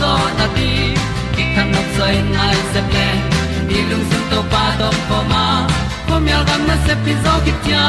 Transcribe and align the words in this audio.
zo 0.00 0.12
na 0.38 0.46
ti 0.56 0.68
ki 1.34 1.44
kan 1.54 1.66
nok 1.74 1.88
sai 1.96 2.14
nai 2.36 2.56
se 2.72 2.80
ple 2.90 3.06
ni 3.68 3.78
lung 3.90 4.04
sun 4.10 4.22
to 4.30 4.40
pa 4.52 4.62
to 4.80 4.88
pa 5.08 5.18
ma. 5.32 5.44
Ko 6.08 6.14
myal 6.26 6.42
gam 6.48 6.62
na 6.68 6.76
se 6.86 6.94
pi 7.04 7.12
zo 7.24 7.32
ki 7.44 7.52
tia 7.64 7.86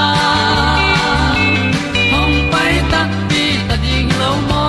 hom 2.12 2.32
pai 2.54 2.74
ta 2.92 3.02
ti 3.30 3.44
ta 3.68 3.76
ding 3.86 4.10
lo 4.22 4.32
mo 4.50 4.66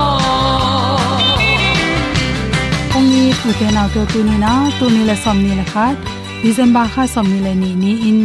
ong 2.96 3.08
ni 3.12 3.24
tu 3.40 3.50
te 3.60 3.66
na 3.76 3.82
to 3.94 4.02
tu 4.12 4.18
ni 4.28 4.36
na 4.44 4.52
tu 4.78 4.84
ni 4.94 5.02
le 5.08 5.16
som 5.24 5.38
ni 5.46 5.52
le 5.60 5.64
khat 5.72 5.96
dizen 6.42 6.70
ba 6.76 6.82
kha 6.94 7.02
som 7.14 7.26
ni 7.32 7.38
le 7.46 7.52
ni 7.62 7.70
ni 7.82 7.92
in. 8.10 8.20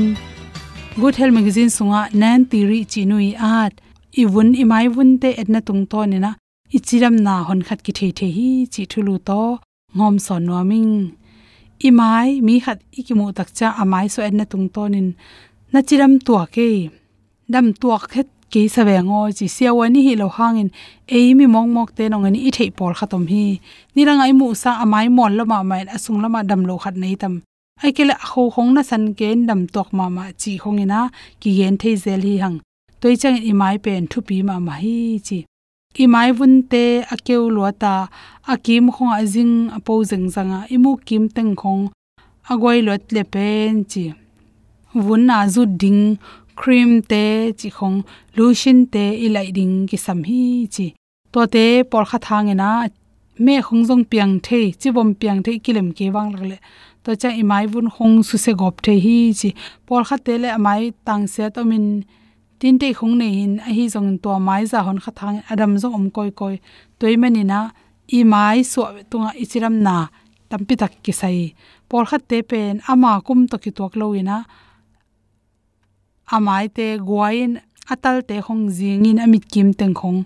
Good 1.01 1.15
health 1.19 1.33
magazine 1.37 1.71
sunga 1.77 2.01
nan 2.21 2.39
tiri 2.49 2.79
chinui 2.91 3.29
at 3.59 3.73
i 4.21 4.23
wun 4.33 4.49
i 4.61 4.63
mai 4.71 4.85
wun 4.95 5.11
te 5.21 5.29
etna 5.41 5.59
tung 5.67 5.83
to 5.91 6.01
ni 6.11 6.17
na 6.25 6.31
ichiram 6.77 7.15
na 7.25 7.35
hon 7.47 7.61
khat 7.67 7.79
ki 7.85 7.91
the 7.97 8.07
the 8.17 8.27
hi 8.37 8.49
chi 8.73 8.83
thulu 8.91 9.15
to 9.27 9.41
ngom 9.97 10.15
son 10.25 10.41
noming 10.47 10.93
imai, 11.87 12.41
mi 12.41 12.59
khat 12.59 12.79
ikimu 12.99 13.25
takcha 13.37 13.67
amai 13.81 14.07
so 14.13 14.19
etna 14.23 14.45
tung 14.51 14.69
to 14.69 14.87
nin. 14.93 15.15
Na 15.73 15.79
chiram 15.81 16.13
tua 16.25 16.47
ke. 16.55 16.89
Dam 17.51 17.73
tuak 17.81 18.13
het 18.15 18.29
ke 18.53 18.61
sawengo 18.73 19.19
chi 19.37 19.45
siawani 19.55 20.01
hi 20.07 20.13
lo 20.21 20.27
hangin. 20.37 20.69
Eimi 21.07 21.45
mong 21.53 21.69
mok 21.75 21.89
te 21.97 22.03
nong 22.09 22.25
ani 22.27 22.39
i 22.47 22.51
thei 22.57 22.69
por 22.77 22.93
khatom 22.99 23.23
hi. 23.31 23.59
Niranga 23.95 24.25
mu 24.39 24.47
sa 24.55 24.71
amai 24.83 25.07
mon 25.15 25.33
lama 25.37 25.57
mai 25.69 25.83
asung 25.95 26.21
lama 26.23 26.39
dam 26.49 26.61
lo 26.69 26.77
khat 26.83 26.95
nei 26.95 27.15
tam. 27.21 27.33
Ai 27.83 27.91
kele 27.91 28.15
kho 28.29 28.43
khong 28.53 28.71
na 28.75 28.81
san 28.89 29.13
ken 29.19 29.45
dam 29.49 29.61
tok 29.73 29.89
ma 29.97 30.05
ma 30.17 30.25
chi 30.41 30.51
khongina 30.61 30.99
ki 31.41 31.49
gen 31.57 31.75
thei 31.81 31.95
zel 32.03 32.21
hi 32.27 32.35
hang. 32.43 32.57
Toi 33.01 33.15
chang 33.21 33.37
i 33.49 33.51
mai 33.61 33.75
pen 33.85 34.07
thu 34.11 34.19
pi 34.27 34.37
ma 34.47 34.55
ma 34.67 34.73
hi 34.83 34.95
chi 35.27 35.39
i 36.01 36.05
mai 36.13 36.29
vun 36.37 36.53
te 36.71 36.83
akeu 37.13 37.43
lo 37.55 37.61
ta 37.81 37.93
akim 38.53 38.85
khong 38.95 39.13
azing 39.19 39.55
apo 39.77 39.93
zeng 40.09 40.27
zanga, 40.35 40.59
imu 40.75 40.91
kim 41.07 41.23
teng 41.35 41.53
khong 41.61 41.83
agoi 42.51 42.79
lot 42.87 43.03
le 43.15 43.23
pen 43.33 43.83
chi. 43.91 44.03
Vun 45.05 45.25
na 45.27 45.37
zu 45.53 45.61
ding, 45.81 46.17
cream 46.59 46.91
te 47.11 47.23
chi 47.59 47.69
khong, 47.77 47.97
lotion 48.35 48.79
te 48.93 49.03
ilai 49.25 49.49
ding 49.57 49.75
ki 49.89 49.97
sam 50.05 50.19
hi 50.29 50.43
chi. 50.73 50.87
To 51.33 51.45
te 51.53 51.65
por 51.91 52.03
kha 52.09 52.17
thang 52.27 52.49
na 52.61 52.69
me 53.45 53.55
khong 53.67 53.83
jong 53.87 54.03
piang 54.11 54.33
the, 54.45 54.59
chi 54.79 54.89
bom 54.95 55.09
piang 55.19 55.39
the 55.45 55.51
kilem 55.63 55.89
ke 55.97 56.05
wang 56.15 56.29
lagle 56.33 56.57
to 57.03 57.15
cha 57.21 57.29
imai 57.41 57.65
vun 57.71 57.87
khong 57.95 58.15
su 58.27 58.35
se 58.45 58.51
gop 58.59 58.75
the 58.85 58.93
hi 59.05 59.17
chi. 59.39 59.49
Por 59.85 60.01
kha 60.07 60.17
te 60.25 60.33
le 60.43 60.49
amai 60.57 60.81
tang 61.05 61.23
se 61.33 61.43
to 61.55 61.61
min 61.71 61.85
tin 62.63 62.77
te 62.79 62.89
khong 62.95 63.15
nei 63.19 63.33
hin 63.37 63.53
a 63.67 63.69
hi 63.77 63.85
zong 63.93 64.11
to 64.23 64.31
mai 64.47 64.63
za 64.71 64.79
hon 64.87 64.99
kha 65.03 65.11
thang 65.19 65.37
adam 65.51 65.71
zo 65.81 65.87
om 65.97 66.05
koi 66.15 66.29
koi. 66.39 66.55
Toy 66.99 67.15
mani 67.21 67.43
na, 67.51 67.59
i 68.17 68.19
mai 68.33 68.59
so 68.71 68.81
tunga 69.09 69.31
ichiram 69.43 69.75
na, 69.85 69.95
tampi 70.49 70.73
tak 70.81 70.93
ki 71.03 71.13
sai. 71.21 71.39
Por 71.89 72.03
khat 72.09 72.23
te 72.29 72.37
pen, 72.49 72.73
ama 72.91 73.11
kum 73.27 73.39
to 73.51 73.57
ki 73.63 73.71
tok 73.77 73.93
lo 73.99 74.07
ina 74.21 74.37
amai 76.35 76.65
te 76.77 76.87
guain 77.07 77.51
atal 77.93 78.17
te 78.27 78.35
khong 78.45 78.63
in 79.09 79.19
amit 79.25 79.45
kim 79.53 79.69
teng 79.79 79.95
khong. 79.99 80.19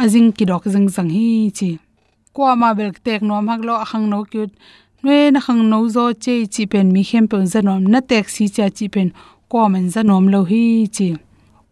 Ajing 0.00 0.28
ki 0.36 0.44
dok 0.50 0.64
jing 0.72 0.88
jang 0.94 1.10
hi 1.16 1.26
chi. 1.58 1.70
Kwa 2.34 2.56
ma 2.60 2.68
bel 2.78 2.90
tek 3.06 3.20
nom 3.28 3.46
hak 3.50 3.60
lo 3.68 3.74
khang 3.90 4.06
no 4.12 4.18
kyut. 4.32 4.50
Nwe 5.02 5.18
na 5.34 5.40
khang 5.46 5.62
no 5.70 5.78
zo 5.94 6.04
che 6.24 6.34
chi 6.54 6.62
pen 6.72 6.86
mi 6.94 7.02
khem 7.08 7.24
pe 7.30 7.36
zanom 7.52 7.82
na 7.92 8.00
tek 8.10 8.26
si 8.34 8.44
cha 8.54 8.66
chi 8.76 8.86
pen 8.94 9.08
ko 9.50 9.60
men 9.72 9.86
zanom 9.94 10.24
lo 10.32 10.40
hi 10.50 10.64
chi 10.96 11.08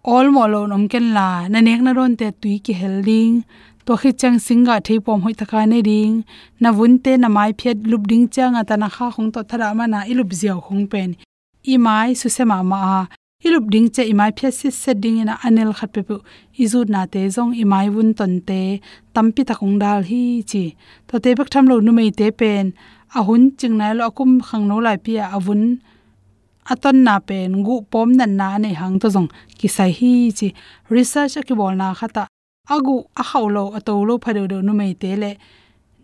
all 0.05 0.31
mo 0.35 0.47
lo 0.53 0.67
nom 0.67 0.89
ken 0.89 1.15
la, 1.17 1.47
na 1.49 1.61
nek 1.61 1.81
na 1.83 1.93
ron 1.95 2.17
te 2.21 2.29
tui 2.41 2.59
ki 2.65 2.73
helding 2.81 3.35
to 3.87 3.93
khi 4.01 4.11
chang 4.21 4.39
singa 4.47 4.75
thei 4.87 4.99
pom 5.05 5.21
hoi 5.25 5.35
thaka 5.41 5.67
ne 5.67 5.79
ding. 5.89 6.15
Na 6.61 6.69
vun 6.77 6.99
te 7.05 7.13
na 7.17 7.29
mai 7.29 7.53
phet 7.61 7.77
lup 7.91 8.03
ding 8.11 8.27
chang 8.35 8.55
ata 8.61 8.77
na 8.77 8.89
kha 8.95 9.07
khong 9.15 9.31
to 9.35 9.41
thara 9.51 9.69
ma 9.79 9.87
na 9.87 10.01
ilup 10.13 10.31
ziaw 10.41 10.59
khong 10.67 10.85
pen. 10.93 11.11
I 11.73 11.77
mai 11.87 12.09
su 12.21 12.29
se 12.37 12.45
ma 12.51 12.59
ma 12.63 13.07
ilup 13.47 13.65
ding 13.73 13.89
che 13.95 14.03
i 14.13 14.15
mai 14.21 14.33
phet 14.39 14.55
si 14.59 14.69
se 14.83 14.93
ding 15.03 15.19
ina 15.23 15.35
anel 15.47 15.71
khat 15.79 15.91
pe 15.95 16.01
pu. 16.09 16.17
Izu 16.63 16.81
na 16.95 17.07
te 17.13 17.21
zong 17.35 17.53
i 17.63 17.65
mai 17.73 17.87
vun 17.95 18.11
ton 18.19 18.35
te. 18.49 18.63
Tampi 19.15 19.43
ta 19.49 19.55
khong 19.59 19.77
dal 19.83 20.01
hi 20.11 20.23
chi. 20.51 20.65
To 21.09 21.15
te 21.23 21.31
bak 21.39 21.49
tham 21.53 21.65
lo 21.71 21.77
nu 21.81 21.93
mei 21.99 22.11
te 22.19 22.27
pen. 22.41 22.67
A 23.19 23.21
hun 23.27 23.43
ching 23.59 23.77
na 23.81 23.87
lo 23.99 24.03
akum 24.11 24.31
khang 24.47 24.65
no 24.71 24.77
lai 24.87 24.99
pia 25.05 25.25
avun 25.37 25.63
aton 26.71 26.97
na 27.07 27.15
pen 27.29 27.63
gu 27.67 27.75
pom 27.93 28.09
nan 28.19 28.37
na 28.41 28.59
ne 28.59 28.71
hang 28.81 28.97
to 29.03 29.09
zong 29.15 29.29
ki 29.59 29.69
sai 29.77 29.91
hi 29.99 30.13
chi 30.39 30.49
research 30.95 31.37
ki 31.47 31.55
bol 31.61 31.75
na 31.81 31.89
khata 31.99 32.25
agu 32.75 32.97
a 33.21 33.23
haulo 33.31 33.65
atolo 33.79 34.15
phadeu 34.25 34.47
do 34.53 34.59
nu 34.67 34.73
mai 34.81 34.93
te 35.03 35.11
le 35.23 35.33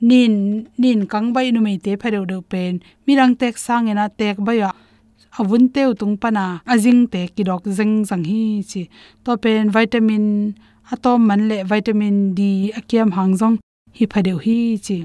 nin 0.01 0.67
nin 0.79 1.07
kang 1.07 1.33
bai 1.35 1.51
nu 1.51 1.61
mai 1.61 1.77
te 1.85 1.97
phadeu 1.97 2.25
do 2.27 2.41
pen. 2.41 2.81
Mirang 3.07 3.35
tek 3.41 3.59
sang 3.59 3.89
ena 3.89 4.09
tek 4.09 4.37
baya 4.47 4.71
avun 5.39 5.65
teu 5.75 5.95
tung 5.95 6.17
pana 6.23 6.45
ajing 6.73 7.03
te 7.13 7.21
ki 7.35 7.43
dok 7.49 7.63
zeng 7.79 7.95
zang 8.09 8.25
hi 8.31 8.43
chi. 8.71 8.83
To 9.25 9.37
pen 9.37 9.71
vitamin, 9.71 10.55
atom 10.93 11.21
man 11.29 11.49
le 11.49 11.57
vitamin 11.71 12.35
d 12.39 12.41
akiam 12.79 13.11
hang 13.17 13.35
jong 13.41 13.57
hi 13.97 14.05
phadeu 14.13 14.39
hi 14.45 14.79
chi. 14.87 14.99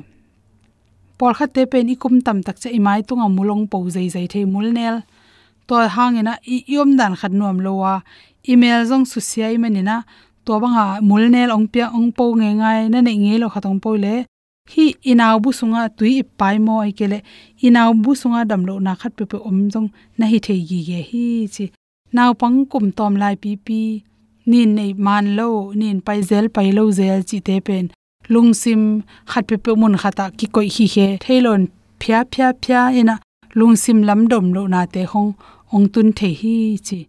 Por 1.17 1.33
kha 1.37 1.45
te 1.55 1.61
pen 1.71 1.89
ikum 1.93 2.15
tam 2.25 2.37
tak 2.45 2.57
cha 2.61 2.69
imai 2.77 3.01
tunga 3.07 3.27
mulong 3.37 3.63
pau 3.71 3.89
zai 3.95 4.07
zai 4.13 4.27
the 4.27 4.45
mulnel 4.45 4.95
to 5.67 5.75
hangena 5.95 6.33
i 6.55 6.57
yom 6.75 6.89
dan 6.99 7.13
khat 7.19 7.31
nuam 7.39 7.57
lowa 7.65 7.93
email 8.51 8.81
jong 8.89 9.05
su 9.11 9.19
siai 9.29 9.57
manina 9.63 9.95
to 10.45 10.59
banga 10.61 10.85
mulnel 11.09 11.49
ong 11.55 11.67
pia 11.73 11.85
ong 11.97 12.11
po 12.17 12.23
nge 12.39 12.49
ngai, 12.59 12.81
na 12.91 12.99
ne 13.05 13.11
nge 13.23 13.33
lo 13.41 13.47
khatong 13.53 13.79
po 13.83 13.91
le. 14.03 14.15
Hi 14.71 14.85
inaw 15.11 15.35
bu 15.43 15.49
sunga 15.59 15.81
tui 15.97 16.11
ipai 16.23 16.55
mo 16.65 16.73
ai 16.85 16.91
kele 16.99 17.19
inaw 17.67 17.89
bu 18.03 18.11
sunga 18.21 18.41
dam 18.49 18.61
lo 18.67 18.73
na 18.85 18.91
khat 19.01 19.11
pe 19.17 19.23
pe 19.31 19.37
om 19.49 19.57
jong 19.71 19.89
na 20.17 20.25
hi 20.31 20.37
thei 20.45 20.61
gi 20.69 20.79
ge 20.87 20.99
hi 21.09 21.25
chi. 21.53 21.65
Naw 22.15 22.31
pang 22.41 22.57
kum 22.71 22.85
tom 22.97 23.13
lai 23.21 23.35
pi 23.43 23.51
pi. 23.65 23.79
Nin 24.51 24.69
nei 24.77 24.91
man 25.05 25.25
lo, 25.37 25.49
nin 25.79 25.97
pai 26.05 26.19
zel 26.29 26.45
pai 26.55 26.69
lo 26.77 26.83
zel 26.99 27.19
chi 27.29 27.37
te 27.47 27.55
pen. 27.67 27.85
Lungsim 28.33 28.81
khat 29.31 29.43
pe 29.49 29.55
pe 29.63 29.71
mun 29.81 29.95
khata 30.01 30.25
ki 30.37 30.45
koi 30.55 30.67
hi 30.75 30.85
he. 30.93 31.07
Thailon 31.23 31.63
phya 32.01 32.19
phya 32.31 32.47
phya 32.63 32.81
ina 32.99 33.15
lungsim 33.57 33.99
lam 34.07 34.27
dom 34.31 34.45
lo 34.55 34.67
na 34.73 34.85
te 34.85 35.01
hong 35.11 35.31
ong 35.73 35.87
tun 35.93 36.11
the 36.17 36.29
hi 36.41 36.55
chi. 36.87 36.99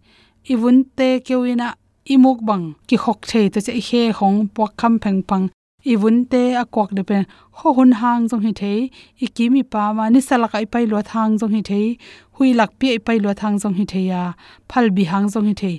Iwun 0.51 0.77
te 0.97 1.19
kewina 1.25 1.67
imuk 2.13 2.39
bang 2.47 2.65
ki 2.87 2.97
khok 3.03 3.19
the 3.29 3.49
te 3.53 3.59
che 3.65 3.73
he 3.87 4.01
hong 4.19 4.37
pok 4.55 4.71
kham 4.77 4.93
pheng 5.03 5.21
pang 5.29 5.45
iwun 5.91 6.17
te 6.31 6.41
akok 6.61 6.89
de 6.97 7.03
pen 7.09 7.23
ho 7.57 7.73
hun 7.77 7.91
hang 8.01 8.27
jong 8.29 8.43
hi 8.45 8.51
the. 8.61 8.73
Ikimi 9.25 9.61
pa 9.71 9.93
ma 9.97 10.09
ni 10.09 10.19
sala 10.27 10.47
kai 10.53 10.65
pai 10.73 10.85
lo 10.91 11.01
thang 11.11 11.31
jong 11.39 11.53
hi 11.55 11.61
the. 11.69 11.81
Hui 12.35 12.53
lak 12.59 12.71
pi 12.79 12.97
pai 13.05 13.17
lo 13.23 13.33
thang 13.41 13.55
jong 13.61 13.75
hi 13.79 13.85
the 13.91 14.01
ya. 14.11 14.21
Phal 14.69 14.85
bi 14.95 15.03
hang 15.11 15.27
jong 15.33 15.47
hi 15.49 15.53
the. 15.61 15.71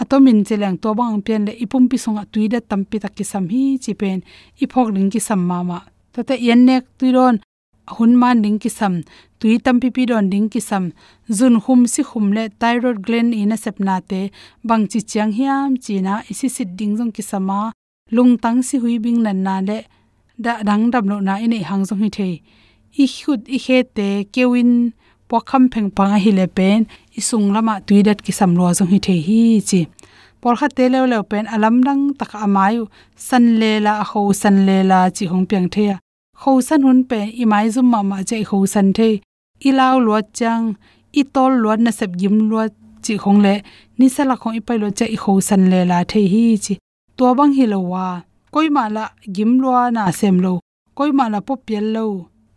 Atomin 0.00 0.38
chelang 0.46 0.76
to 0.82 0.94
bang 0.98 1.16
pen 1.26 1.40
le 1.46 1.52
ipum 1.64 1.84
pi 1.90 1.96
songa 2.04 2.24
tuida 2.32 2.58
tampi 2.70 2.96
tak 3.02 3.12
ki 3.16 3.24
sam 3.32 3.44
hi 3.52 3.62
chi 3.84 3.92
pen. 4.00 4.18
Iphok 4.62 4.88
ring 4.94 5.10
ki 5.12 5.20
sam 5.28 5.40
ma 5.50 5.58
ma. 5.62 5.78
Ta 6.12 6.20
te 6.28 6.34
yen 6.46 6.60
nek 6.68 6.84
tuiron 6.98 7.36
hun 7.96 8.12
man 8.20 8.36
ding 8.44 8.58
ki 8.62 8.70
sam 8.78 8.94
tui 9.38 9.58
tam 9.64 9.76
pi 9.80 10.04
don 10.10 10.26
ding 10.32 10.48
ki 10.52 10.60
sam 10.68 10.84
zun 11.38 11.54
hum 11.64 11.80
si 11.92 12.02
khum 12.08 12.26
le 12.36 12.44
thyroid 12.60 12.98
gland 13.06 13.30
ina 13.42 13.56
sepna 13.64 13.96
te 14.10 14.20
bang 14.68 14.84
chi 14.90 15.00
chiang 15.10 15.32
hiam 15.38 15.70
china 15.84 16.14
isi 16.30 16.48
sit 16.56 16.70
ding 16.78 16.92
jong 16.98 17.12
ki 17.16 17.22
sama 17.32 17.60
lung 18.10 18.34
tang 18.42 18.58
si 18.62 18.76
hui 18.82 18.98
bing 18.98 19.22
nan 19.22 19.42
na 19.46 19.60
le, 19.68 19.78
da 20.44 20.62
dang 20.68 20.90
dam 20.92 21.06
lo 21.10 21.16
na 21.20 21.34
ine 21.44 21.58
hang 21.68 21.84
jong 21.88 22.02
hi 22.02 22.10
the. 22.16 22.28
I 23.02 23.06
khut 23.06 23.40
i 23.56 23.58
he 23.64 23.78
te, 23.96 24.08
kewin, 24.34 24.92
pokham 25.28 25.64
pheng 25.72 25.90
panga 25.96 26.18
hi 26.24 26.30
le 26.38 26.46
pen, 26.56 26.86
isung 27.18 27.46
lama 27.54 27.74
tuidat 27.86 28.18
ki 28.24 28.32
sam 28.38 28.56
lo 28.58 28.72
jong 28.78 28.90
hi 28.92 28.98
the 29.06 29.14
hi 29.26 29.40
chi. 29.68 29.80
Por 30.40 30.54
kha 30.58 30.68
te 30.76 30.84
le 30.92 31.06
le 31.12 31.22
pen 31.30 31.46
alam 31.54 31.76
dang 31.86 32.02
tak 32.18 32.32
amayu, 32.46 32.82
san 33.28 33.44
le 33.60 33.72
la 33.86 33.94
ho 34.10 34.20
san 34.42 34.56
le 34.66 34.76
la 34.90 35.00
chi 35.16 35.24
hong 35.30 35.46
piang 35.50 35.68
the 35.74 35.82
ya 35.90 35.96
ho 36.42 36.60
san 36.68 36.82
hun 36.86 37.00
pe, 37.10 37.20
i 37.42 37.44
mai 37.52 37.66
zum 37.74 37.86
ma 37.92 38.00
ma 38.10 38.18
che 38.28 38.36
ho 38.50 38.58
san 38.72 38.88
the. 38.96 39.10
I 39.68 39.70
law 39.78 39.94
lo 40.06 40.20
chang, 40.38 40.66
i 41.20 41.22
tol 41.34 41.52
lo 41.62 41.70
na 41.76 41.90
sep 41.98 42.12
yim 42.22 42.36
lo 42.50 42.60
chi 43.04 43.14
khong 43.22 43.40
le. 43.44 43.54
Ni 43.98 44.06
sala 44.14 44.34
khong 44.40 44.56
i 44.60 44.62
pai 44.66 44.78
lo 44.82 44.88
che 44.98 45.06
i 45.16 45.18
ho 45.22 45.32
san 45.48 45.62
le 45.72 45.80
la 45.90 45.98
the 46.10 46.20
hi 46.32 46.44
chi. 46.64 46.74
To 47.16 47.34
bang 47.38 47.52
hi 47.58 47.64
lo 47.72 47.80
wa. 47.92 48.06
Koi 48.54 48.68
ma 48.76 48.84
la 48.96 49.04
gim 49.34 49.52
lo 49.62 49.70
na 49.96 50.02
sem 50.18 50.36
lo. 50.44 50.52
Koi 50.96 51.10
ma 51.18 51.24
la 51.32 51.40
po 51.46 51.54
pel 51.66 51.86
lo. 51.96 52.06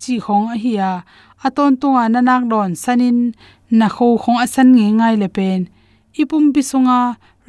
Chi 0.01 0.13
khong 0.25 0.47
a 0.53 0.55
hi 0.63 0.71
ya 0.79 0.91
aton 1.45 1.73
tunga 1.81 2.03
nanak 2.13 2.43
don 2.51 2.71
sanin, 2.83 3.19
na 3.79 3.87
kho 3.95 4.07
khong 4.23 4.39
asan 4.43 4.69
nge 4.75 4.87
ngai 4.97 5.15
le 5.21 5.27
pen. 5.37 5.61
Ipum 6.21 6.45
bisunga 6.53 6.99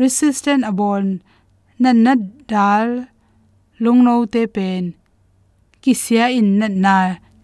resistant 0.00 0.64
abon 0.70 1.06
nan 1.82 1.97
na 2.04 2.12
dal 2.50 2.88
lungno 3.82 4.14
te 4.32 4.42
pen 4.56 4.85
ki 5.85 5.93
sia 6.03 6.25
in 6.38 6.49
na 6.61 6.67
na 6.85 6.97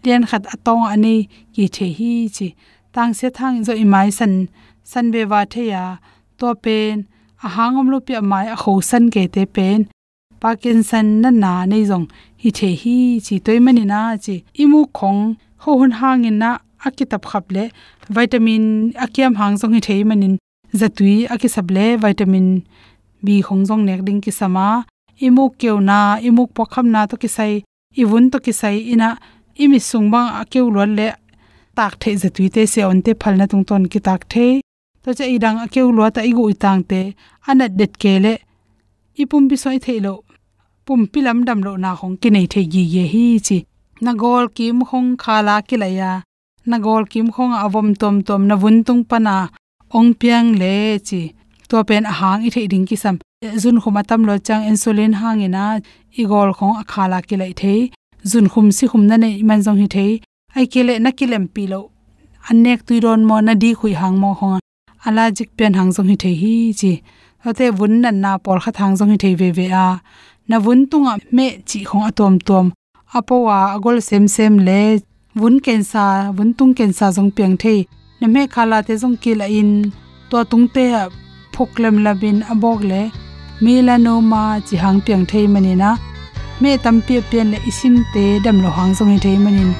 lian 0.03 0.23
khat 0.29 0.43
atong 0.53 0.85
ani 0.93 1.15
ki 1.53 1.65
the 1.75 1.87
hi 1.97 2.11
chi. 2.35 2.47
Tang 2.93 3.11
se 3.17 3.27
thang 3.37 3.55
zo 3.65 3.73
imai 3.83 4.09
san 4.17 4.33
san 4.91 5.05
be 5.13 5.21
wa 5.31 5.41
the 5.53 5.63
ya, 5.73 5.83
to 6.39 6.47
pen 6.63 6.95
a 7.45 7.47
hangom 7.55 7.87
lu 7.91 7.97
pi 8.05 8.13
mai 8.31 8.45
a 8.55 8.57
kho 8.61 8.71
san 8.89 9.03
ke 9.13 9.23
te 9.35 9.43
pen. 9.55 9.79
Parkinson 10.41 11.07
na 11.21 11.29
na 11.43 11.53
nei 11.71 11.83
zong, 11.91 12.05
hi 12.41 12.49
the 12.57 12.69
hi 12.81 12.95
chi 13.25 13.35
toy 13.45 13.59
mani 13.65 13.83
na 13.93 13.99
chi. 14.25 14.35
Imu 14.63 14.79
khong 14.97 15.21
ho 15.63 15.71
hun 15.79 15.93
hangin 15.99 16.37
na 16.41 16.49
akitap 16.85 17.23
khaple 17.29 17.63
vitamin 18.15 18.65
akiam 19.03 19.33
hang 19.39 19.55
zong 19.61 19.73
hi 19.75 19.81
thei 19.87 20.01
manin 20.09 20.35
zatui 20.79 21.15
akisap 21.33 21.67
le 21.75 21.85
vitamin 22.03 22.47
b 23.25 23.27
khong 23.47 23.63
zong 23.69 23.83
nek 23.87 24.01
ding 24.07 24.21
ki 24.25 24.31
sama. 24.39 24.67
Imuk 25.27 25.51
keu 25.61 25.77
na 25.89 25.99
imuk 26.27 26.49
pokham 26.57 26.87
na 26.93 27.01
to 27.09 27.15
ki 27.23 27.29
sai 27.37 27.53
iwun 28.01 28.25
to 28.31 28.37
ki 28.45 28.53
sai 28.61 28.77
ina 28.93 29.09
imi 29.63 29.79
sungba 29.89 30.21
akeu 30.41 30.67
lol 30.75 30.91
le 30.99 31.07
tak 31.75 31.93
the 32.01 32.11
zatui 32.21 32.47
te 32.55 32.61
se 32.73 32.81
on 32.91 32.99
te 33.05 33.11
phalna 33.21 33.45
tung 33.51 33.65
ton 33.69 33.83
ki 33.91 33.99
tak 34.07 34.21
the. 34.31 34.47
To 35.03 35.09
cha 35.17 35.25
idang 35.35 35.57
akeu 35.65 35.87
lo 35.97 36.09
ta 36.15 36.21
igu 36.29 36.43
itang 36.53 36.81
te 36.89 37.01
ana 37.49 37.65
det 37.79 37.93
ke 38.01 38.13
le 38.25 38.33
ipum 39.21 39.43
bi 39.49 39.55
soi 39.63 39.77
theilo 39.85 40.13
pum 40.85 41.01
pilam 41.11 41.39
dam 41.47 41.59
lo 41.65 41.71
na 41.83 41.91
khong 41.99 42.15
ki 42.21 42.29
nei 42.35 42.47
thei 42.53 42.65
gi 42.73 42.83
ye 42.95 43.03
hi 43.13 43.25
chi. 43.47 43.57
Na 44.03 44.11
gol 44.21 44.45
kim 44.57 44.77
khong 44.89 45.09
khala 45.23 45.55
ki 45.67 45.75
la 45.81 45.89
ya. 45.99 46.11
Na 46.69 46.77
gol 46.85 47.03
kim 47.11 47.27
khong 47.35 47.53
avom 47.65 47.89
tom 48.01 48.15
tom 48.27 48.41
na 48.49 48.55
vun 48.61 48.77
tung 48.87 49.03
pana 49.09 49.35
ong 49.97 50.11
piang 50.19 50.49
le 50.61 50.73
chi. 51.07 51.21
To 51.69 51.75
pen 51.89 52.05
a 52.11 52.13
hang 52.19 52.41
i 52.47 52.49
thei 52.55 52.67
ding 52.71 52.85
ki 52.89 52.97
sam 53.03 53.15
zun 53.41 53.77
khuma 53.81 54.01
tam 54.09 54.21
lo 54.29 54.37
chang 54.47 54.63
insulin 54.69 55.13
hangina 55.19 55.63
igol 56.21 56.49
khong 56.57 56.75
akhala 56.81 57.19
ki 57.27 57.35
lai 57.41 57.53
the 57.61 57.73
zun 58.31 58.45
khum 58.51 58.67
si 58.77 58.85
khum 58.91 59.03
na 59.09 59.15
ne 59.23 59.29
man 59.49 59.59
jong 59.65 59.79
hi 59.81 59.87
the 59.95 60.05
ai 60.55 60.65
ke 60.71 60.81
na 61.05 61.09
kilem 61.17 61.45
pi 61.53 61.63
lo 61.71 61.79
anek 62.49 62.79
tuiron 62.87 63.21
mo 63.29 63.37
na 63.47 63.53
di 63.61 63.69
khui 63.79 63.93
hang 64.01 64.17
mo 64.23 64.31
hong 64.39 64.59
ala 65.07 65.23
jik 65.37 65.49
pen 65.57 65.73
hang 65.79 65.91
jong 65.95 66.09
hi 66.11 66.15
the 66.23 66.31
hi 66.41 66.53
chi. 66.79 66.93
Ate 67.49 67.65
vun 67.77 67.93
nan 68.03 68.21
na 68.23 68.31
por 68.43 68.57
kha 68.63 68.71
thang 68.77 68.93
jong 68.97 69.11
hi 69.13 69.17
the 69.23 69.29
ve 69.39 69.49
ve 69.57 69.65
a. 69.85 69.87
Na 70.49 70.57
vun 70.65 70.79
tunga 70.89 71.13
me 71.35 71.45
chi 71.69 71.79
khong 71.89 72.05
atom 72.09 72.33
tom 72.47 72.65
apowa 73.17 73.57
agol 73.75 73.97
sem 74.07 74.25
sem 74.35 74.53
le. 74.67 74.81
Vun 75.39 75.55
kensa, 75.65 76.05
vun 76.35 76.49
tung 76.57 76.73
kensa 76.77 77.05
jong 77.15 77.31
peng 77.37 77.55
the 77.63 77.75
na 78.19 78.27
me 78.33 78.41
khala 78.53 78.77
te 78.87 78.93
jong 79.01 79.17
kila 79.23 79.47
in. 79.59 79.71
To 80.29 80.37
tung 80.51 80.67
te 80.75 80.83
phoklem 81.53 81.95
labin 82.05 82.37
abok 82.51 82.81
le 82.91 83.01
melanoma 83.63 84.43
chi 84.67 84.75
hang 84.83 84.99
piang 85.05 85.23
thei 85.31 85.45
manina 85.53 85.89
me 86.61 86.71
tam 86.83 86.97
pi 87.05 87.15
pian 87.29 87.47
le 87.53 87.57
isin 87.69 87.95
te 88.13 88.23
dam 88.45 88.57
lo 88.63 88.69
hang 88.77 88.93
zong 88.97 89.13
thei 89.23 89.37
manin. 89.45 89.71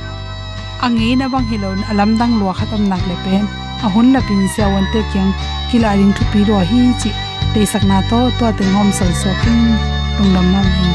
Angi 0.85 1.09
na 1.19 1.25
bang 1.33 1.47
hilon 1.49 1.79
alam 1.91 2.11
dang 2.19 2.33
lo 2.39 2.53
khatam 2.59 2.83
nak 2.91 3.03
le 3.09 3.15
pen. 3.23 3.45
A 3.85 3.87
hun 3.93 4.07
la 4.13 4.19
pin 4.27 4.41
se 4.55 4.63
wan 4.73 4.85
te 4.93 4.99
kyang. 5.11 5.31
Kila 5.69 5.89
ring 5.99 6.13
thu 6.17 6.23
pi 6.31 6.39
ro 6.49 6.57
hi 6.69 6.81
chi 7.01 7.09
te 7.53 7.61
sakna 7.71 7.97
to 8.09 8.19
to 8.37 8.45
te 8.57 8.63
ngom 8.73 8.89
sol 8.97 9.11
so 9.21 9.31
king 9.41 9.63
lung 10.17 10.31
lam 10.35 10.47
ma 10.53 10.61
mi. 10.69 10.85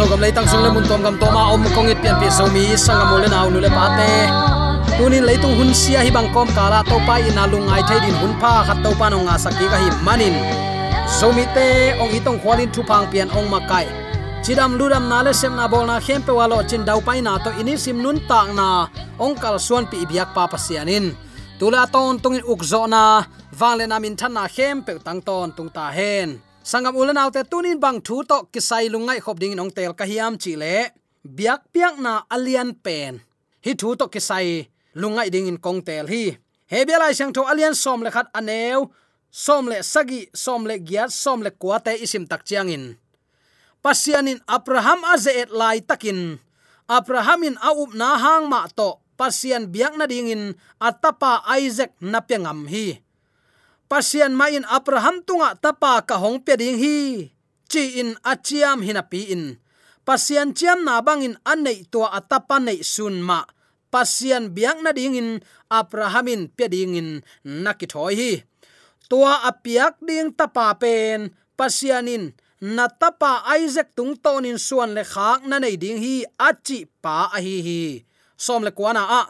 Zo 0.00 0.08
gam 0.08 0.20
lei 0.24 0.32
tang 0.32 0.48
sung 0.48 0.64
le 0.64 0.72
mun 0.72 0.84
tom 0.88 1.00
gam 1.04 1.16
toma 1.20 1.52
om 1.52 1.60
kong 1.76 1.92
it 1.92 1.98
pian 2.02 2.16
pi 2.20 2.28
so 2.32 2.44
mi 2.54 2.64
sanga 2.84 3.04
mo 3.10 3.16
le 3.22 3.28
nau 3.28 3.46
nu 3.52 3.60
le 3.60 3.68
pa 3.76 3.84
te 3.98 4.08
tunin 4.96 5.24
leitung 5.28 5.54
hun 5.58 5.70
sia 5.80 6.00
hi 6.06 6.10
bang 6.16 6.28
kom 6.34 6.48
kala 6.56 6.80
to 6.90 6.96
pa 7.08 7.14
lung 7.52 7.68
ai 7.74 7.82
thai 7.88 8.00
din 8.04 8.16
hun 8.20 8.32
pha. 8.40 8.52
Khat 8.66 8.78
to 8.84 8.90
pa 9.00 9.06
no 9.12 9.18
nga 9.26 9.36
saki 9.44 9.66
ka 9.72 9.76
hi 9.82 9.88
manin 10.06 10.34
so 11.18 11.28
mi 11.36 11.44
te 11.56 11.68
ong 12.00 12.12
itong 12.18 12.40
khwalin 12.40 12.70
thu 12.74 12.80
phang 12.88 13.06
pian 13.12 13.28
ong 13.38 13.48
makai 13.52 13.86
chidam 14.44 14.72
ludam 14.78 15.04
na 15.10 15.18
le 15.26 15.32
sem 15.40 15.52
na 15.58 15.64
bol 15.72 15.84
na 15.90 15.96
khem 16.06 16.20
pe 16.26 16.32
walo 16.38 16.58
chin 16.68 16.82
dau 16.88 17.00
pai 17.06 17.20
na 17.26 17.32
to 17.44 17.50
ini 17.60 17.74
sim 17.84 17.98
nun 18.04 18.18
tak 18.30 18.48
na 18.58 18.68
ong 19.24 19.36
kal 19.42 19.56
suan 19.66 19.84
pi 19.90 19.98
biak 20.10 20.28
pa 20.36 20.48
pasianin 20.52 21.06
tula 21.58 21.82
ton 21.94 22.16
tungin 22.22 22.44
ukzo 22.52 22.82
na 22.94 23.04
le 23.78 23.84
na 23.90 23.96
min 24.04 24.14
than 24.20 24.32
na 24.36 24.44
khem 24.54 24.76
pe 24.86 24.92
tang 25.06 25.20
ton 25.28 25.48
tung 25.56 25.70
ta 25.76 25.84
hen 25.98 26.49
sangam 26.62 26.96
ulan 26.96 27.16
autte 27.16 27.42
tunin 27.48 27.80
bang 27.80 28.00
thu 28.00 28.22
to 28.24 28.48
kisai 28.52 28.88
lungai 28.92 29.20
khop 29.24 29.40
ding 29.40 29.56
nong 29.56 29.72
tel 29.76 29.92
ka 29.92 30.04
hiam 30.04 30.36
chi 30.42 30.56
le. 30.56 30.92
Biak 31.20 31.68
piak 31.72 32.00
na 32.00 32.24
alian 32.34 32.70
pen. 32.84 33.20
Hi 33.64 33.72
thu 33.80 33.96
to 33.96 34.08
kisai 34.08 34.68
lungai 34.96 35.28
ding 35.30 35.48
in 35.48 35.58
kong 35.58 35.80
tel 35.82 36.06
hi. 36.12 36.36
He 36.70 36.78
belai 36.88 37.12
sang 37.18 37.32
tho 37.32 37.42
alian 37.44 37.74
som 37.74 38.00
le 38.04 38.10
khat 38.10 38.28
aneu. 38.34 38.90
Som 39.30 39.70
le 39.70 39.78
sagi, 39.86 40.26
som 40.34 40.66
le 40.66 40.74
giat, 40.82 41.10
som 41.14 41.38
le 41.38 41.50
kwate 41.54 41.94
isim 41.94 42.26
tak 42.26 42.42
chiang 42.42 42.66
in. 42.66 42.98
Pasianin 43.78 44.42
abraham 44.50 45.06
azeet 45.06 45.54
lai 45.54 45.78
takin. 45.80 46.42
Abrahamin 46.90 47.54
aup 47.62 47.94
na 47.94 48.18
hang 48.18 48.50
ma 48.50 48.66
to. 48.66 48.98
Pasian 49.14 49.70
biak 49.70 49.94
na 49.94 50.10
ding 50.10 50.34
in 50.34 50.44
atapa 50.82 51.46
isaac 51.62 51.94
na 52.02 52.18
pengam 52.18 52.66
hi 52.66 52.98
pasian 53.90 54.38
ma 54.38 54.46
in 54.46 54.62
abraham 54.70 55.26
tunga 55.26 55.58
tapa 55.58 56.06
ka 56.06 56.14
hong 56.22 56.38
pe 56.46 56.54
ding 56.54 56.78
hi. 56.78 57.26
Chi 57.70 57.98
in 57.98 58.14
achiam 58.22 58.86
hinapi 58.86 59.34
in. 59.34 59.58
Pasian 60.06 60.54
chiam 60.54 60.86
na 60.86 61.02
bangin 61.02 61.34
anei 61.42 61.86
to 61.90 62.06
atapa 62.06 62.62
nei 62.62 62.82
sun 62.86 63.18
ma. 63.18 63.42
Pasian 63.90 64.54
biang 64.54 64.86
na 64.86 64.94
ding 64.94 65.18
in 65.18 65.30
abrahamin 65.66 66.50
pe 66.54 66.70
ding 66.70 66.94
in 66.94 67.10
nakithoi 67.42 68.14
hi. 68.14 68.32
Tua 69.10 69.42
apiak 69.50 69.98
ding 70.02 70.30
tapa 70.38 70.74
pen. 70.78 71.34
Pasianin 71.58 72.34
na 72.62 72.86
tapa 72.90 73.42
isaac 73.58 73.94
tung 73.98 74.14
tonin 74.18 74.58
suan 74.58 74.94
le 74.94 75.02
khak 75.02 75.46
na 75.50 75.58
nei 75.62 75.74
ding 75.74 75.98
hi 75.98 76.26
achi 76.38 76.86
pa 77.02 77.30
a 77.30 77.38
hi 77.38 77.56
hi. 77.66 77.82
Som 78.34 78.62
le 78.66 78.70
kwana 78.70 79.02
a. 79.20 79.22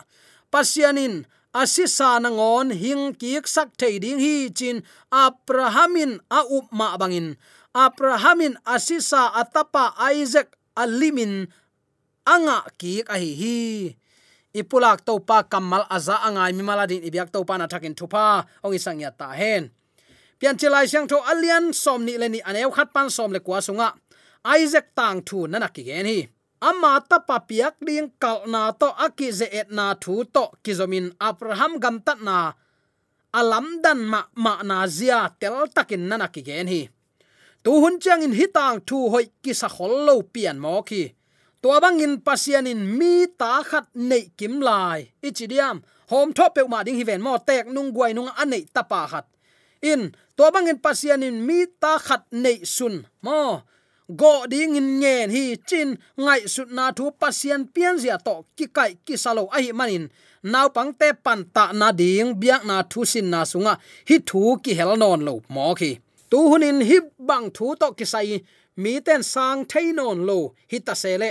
Pasianin 0.52 1.28
asisa 1.54 2.22
na 2.22 2.30
ngon 2.30 2.70
hing 2.70 3.14
kiek 3.18 3.46
sak 3.46 3.74
thei 3.74 3.98
ding 3.98 4.22
hi 4.22 4.50
chin 4.54 4.82
abrahamin 5.10 6.22
a 6.30 6.40
up 6.46 6.70
ma 6.70 6.94
bangin. 6.96 7.34
Abrahamin 7.74 8.58
asisa 8.66 9.30
atapa 9.34 9.94
isaac 10.14 10.54
alimin 10.74 11.46
anga 12.26 12.66
kiek 12.78 13.06
a 13.10 13.16
hi 13.18 13.30
hi. 13.34 13.58
Ipulak 14.50 15.06
to 15.06 15.22
pa 15.22 15.46
kamal 15.46 15.86
aza 15.86 16.18
angai 16.26 16.50
mi 16.50 16.66
maladin 16.66 17.06
ibyak 17.06 17.30
to 17.30 17.46
pa 17.46 17.54
na 17.54 17.70
thakin 17.70 17.94
thupa. 17.94 18.46
Ong 18.66 18.74
isang 18.74 18.98
ya 18.98 19.14
ta 19.14 19.30
hen. 19.30 19.70
Pian 20.38 20.58
chilai 20.58 20.90
siang 20.90 21.06
tho 21.06 21.22
alian 21.22 21.70
som 21.70 22.02
ni 22.02 22.18
le 22.18 22.26
ni 22.26 22.42
aneu 22.42 22.74
khat 22.74 22.90
pan 22.90 23.06
som 23.10 23.30
le 23.30 23.38
kwa 23.38 23.62
sunga. 23.62 23.94
Isaac 24.42 24.90
tang 24.98 25.22
thu 25.22 25.46
nana 25.46 25.70
ki 25.70 25.82
gen 25.86 26.06
hi 26.06 26.26
ama 26.60 27.00
ta 27.08 27.18
pa 27.18 27.40
ding 27.86 28.12
kal 28.20 28.44
na 28.46 28.72
to 28.72 28.88
aki 29.06 29.32
ze 29.32 29.46
et 29.60 29.68
na 29.70 29.94
thu 29.94 30.24
to 30.24 30.44
kizomin 30.64 31.12
abraham 31.18 31.80
gam 31.80 32.00
tat 32.00 32.20
na. 32.20 32.52
Alam 33.32 33.78
dan 33.82 34.00
ma 34.10 34.26
ma 34.34 34.62
na 34.62 34.86
zia 34.86 35.30
tel 35.40 35.66
takin 35.74 36.08
nana 36.08 36.28
ki 36.28 36.42
gen 36.42 36.66
hi. 36.66 36.82
Tu 37.62 37.70
hun 37.70 38.00
chang 38.02 38.22
in 38.22 38.34
hitang 38.34 38.80
thu 38.88 39.08
hoi 39.12 39.26
ki 39.42 39.52
sa 39.54 39.68
khol 39.68 39.92
lo 40.06 40.14
pian 40.22 40.58
mo 40.58 40.82
ki, 40.82 41.14
to 41.62 41.68
bang 41.82 42.00
in 42.00 42.14
pasian 42.26 42.66
in 42.66 42.98
mi 42.98 43.26
ta 43.40 43.62
khat 43.62 43.86
nei 43.94 44.32
kim 44.38 44.60
lai. 44.60 45.12
Ichidiam 45.22 45.76
hom 46.10 46.32
thop 46.32 46.54
pe 46.54 46.62
ma 46.72 46.82
ding 46.82 46.98
hi 46.98 47.04
ven 47.04 47.22
mo 47.22 47.38
tek 47.38 47.68
nung 47.74 47.92
guai 47.94 48.12
nung 48.14 48.32
anei 48.42 48.64
tapa 48.74 49.06
khat. 49.12 49.26
In 49.82 50.12
to 50.36 50.44
bang 50.50 50.68
in 50.68 50.78
pasian 50.84 51.22
in 51.22 51.46
mi 51.46 51.58
ta 51.82 51.98
khat 51.98 52.24
nei 52.32 52.58
sun 52.64 53.06
mo 53.22 53.62
go 54.16 54.46
ding 54.46 54.76
in 54.76 55.00
ngen 55.00 55.30
hi 55.30 55.56
chin 55.68 55.88
ngai 56.24 56.40
sut 56.54 56.68
na 56.76 56.84
thu 56.96 57.04
pasien 57.20 57.60
pian 57.74 57.98
zia 58.02 58.16
to, 58.26 58.34
ki 58.56 58.66
kai 58.76 58.92
ki 59.06 59.16
salo 59.16 59.44
ai 59.56 59.72
manin. 59.72 60.04
Naw 60.52 60.68
pang 60.76 60.92
te 61.00 61.08
pan 61.24 61.40
ta 61.54 61.64
na 61.80 61.88
ding, 62.00 62.34
biak 62.40 62.62
na 62.70 62.76
thu 62.90 63.00
sin 63.12 63.26
na 63.32 63.40
sunga, 63.50 63.74
hi 64.08 64.16
thu 64.28 64.40
ki 64.64 64.72
hel 64.78 64.92
non 65.02 65.20
lo 65.28 65.34
mo 65.54 65.74
khi. 65.80 65.90
Tu 66.30 66.38
hunin 66.50 66.78
hi 66.88 66.96
bang 67.28 67.46
thu 67.56 67.66
to 67.80 67.86
ki 67.98 68.04
sai, 68.12 68.40
mi 68.82 68.92
ten 69.06 69.22
sang 69.32 69.60
thei 69.70 69.92
non 69.98 70.18
lo, 70.28 70.38
hi 70.70 70.78
ta 70.86 70.94
se 71.02 71.12
le. 71.22 71.30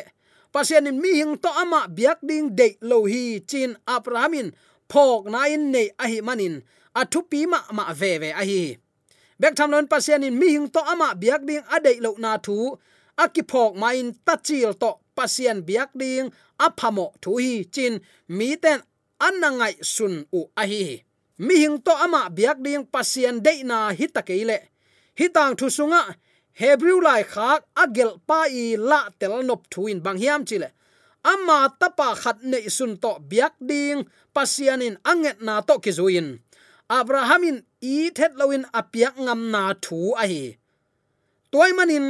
Pasian 0.54 0.88
in 0.90 0.98
mi 1.02 1.12
hing 1.20 1.36
to 1.44 1.50
ama 1.62 1.82
biak 1.98 2.20
ding 2.30 2.48
de 2.60 2.68
lo 2.90 2.98
hi 3.12 3.24
chin 3.50 3.72
abrahamin, 3.96 4.48
phok 4.92 5.22
na 5.34 5.40
in 5.56 5.72
nei 5.74 5.88
a 6.04 6.06
hi 6.12 6.20
manin. 6.28 6.56
A 7.00 7.06
pi 7.06 7.46
ma 7.52 7.60
ma 7.78 7.94
ve 7.94 8.12
ve 8.22 8.30
a 8.42 8.44
hi 8.50 8.62
bek 9.40 9.54
tham 9.58 9.72
lon 9.72 9.88
pasian 9.92 10.24
in 10.28 10.36
mi 10.40 10.48
hing 10.56 10.70
to 10.76 10.82
ama 10.94 11.08
biak 11.22 11.42
ding 11.48 11.64
adei 11.76 11.98
lo 12.06 12.12
na 12.24 12.32
thu. 12.46 12.78
Akiphok 13.24 13.76
main 13.82 14.08
tachil 14.28 14.72
to 14.82 14.92
pasian 15.18 15.58
biak 15.68 15.90
ding 16.02 16.28
aphamo 16.66 17.06
thu 17.22 17.32
hi 17.44 17.64
chin. 17.74 17.94
Mi 18.38 18.56
ten 18.64 18.80
anangai 19.28 19.76
sun 19.94 20.14
u 20.40 20.42
ahi 20.62 21.04
mi 21.46 21.56
hing 21.64 21.78
to 21.86 21.94
ama 22.06 22.22
biak 22.38 22.58
ding 22.66 22.84
pasian 22.94 23.36
de 23.46 23.54
na 23.70 23.78
hitakele 24.00 24.58
hitang 25.20 25.54
thu 25.60 25.68
sunga. 25.78 26.04
Hebrew 26.60 27.00
lai 27.00 27.24
khak 27.24 27.64
agel 27.84 28.12
pa 28.28 28.40
i 28.52 28.76
la 28.90 29.08
tel 29.20 29.36
nop 29.48 29.62
thuin 29.72 30.04
bang 30.04 30.20
hiam 30.24 30.44
chile 30.50 30.70
ama 31.24 31.72
tapa 31.80 32.16
khat 32.16 32.38
nei 32.44 32.68
sun 32.68 32.98
to 33.04 33.12
biak 33.30 33.54
ding 33.60 34.08
pasianin 34.36 34.96
anget 35.12 35.38
na 35.42 35.62
to 35.68 35.76
kizuin 35.84 36.40
abrahamin 36.90 37.58
i 37.82 38.10
thet 38.18 38.32
lawin 38.40 38.66
apiak 38.80 39.16
ngam 39.26 39.42
na 39.54 39.64
thu 39.86 40.00
a 40.24 40.26
hi. 40.32 40.44
Toy 41.52 41.72
manin 41.78 42.08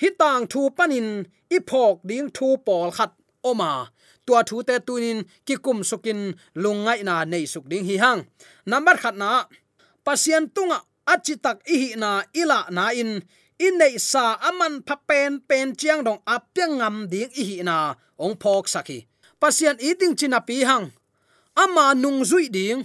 hitang 0.00 0.44
thu 0.52 0.60
panin 0.76 1.08
i 1.56 1.58
phok 1.68 1.96
ding 2.08 2.28
thu 2.36 2.48
pol 2.66 2.88
khat 2.96 3.12
oma. 3.50 3.72
Tua 4.26 4.40
thu 4.48 4.56
te 4.68 4.76
tunin 4.86 5.18
ki 5.46 5.54
kum 5.64 5.78
sukin 5.90 6.20
lungai 6.62 7.00
na 7.08 7.24
nei 7.32 7.44
suk 7.52 7.64
ding 7.70 7.84
hi 7.88 7.96
hang. 8.04 8.20
Number 8.70 8.96
khat 9.02 9.16
na, 9.22 9.30
Pasien 10.04 10.44
tunga 10.54 10.78
achitak 11.12 11.58
i 11.72 11.76
hi 11.82 11.88
na 12.02 12.10
ila 12.40 12.60
na 12.76 12.84
in 13.00 13.10
in 13.64 13.74
nei 13.80 13.94
sa 14.10 14.24
aman 14.48 14.74
pha 14.86 14.96
pen 15.08 15.32
pen 15.48 15.68
chiang 15.80 16.00
dong 16.06 16.20
apyang 16.34 16.74
ngam 16.80 16.96
ding 17.12 17.30
i 17.40 17.42
hi 17.48 17.56
na, 17.68 17.76
ong 18.24 18.36
phok 18.42 18.64
saki 18.74 18.98
Pasien 19.40 19.76
eating 19.88 20.14
china 20.18 20.40
pi 20.48 20.56
hang, 20.68 20.90
ama 21.54 21.94
nung 21.94 22.20
zui 22.30 22.50
ding 22.50 22.82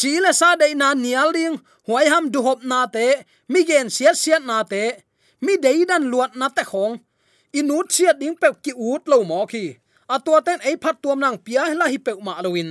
chỉ 0.00 0.20
là 0.20 0.32
sa 0.32 0.56
dei 0.56 0.74
na 0.74 0.94
nial 0.94 1.32
ding 1.34 1.56
huai 1.86 2.08
ham 2.08 2.30
du 2.32 2.40
hop 2.42 2.58
na 2.62 2.86
te 2.86 3.06
mi 3.48 3.60
gen 3.68 3.90
siat 3.90 4.16
siat 4.16 4.42
na 4.42 4.62
te 4.62 4.82
mi 5.40 5.52
dei 5.62 5.84
dan 5.88 6.02
luat 6.10 6.30
na 6.40 6.48
te 6.48 6.62
khong 6.70 6.96
inut 7.52 7.86
siat 7.96 8.16
ding 8.20 8.36
pe 8.40 8.48
ki 8.64 8.72
ut 8.90 9.02
lo 9.10 9.22
mo 9.22 9.46
khi 9.46 9.64
a 10.06 10.14
à, 10.14 10.18
tua 10.24 10.40
ten 10.46 10.58
ei 10.68 10.76
phat 10.82 10.96
tuam 11.02 11.18
nang 11.20 11.38
pia 11.44 11.62
la 11.80 11.86
hi 11.92 11.98
pe 12.06 12.12
ma 12.26 12.34
loin 12.44 12.70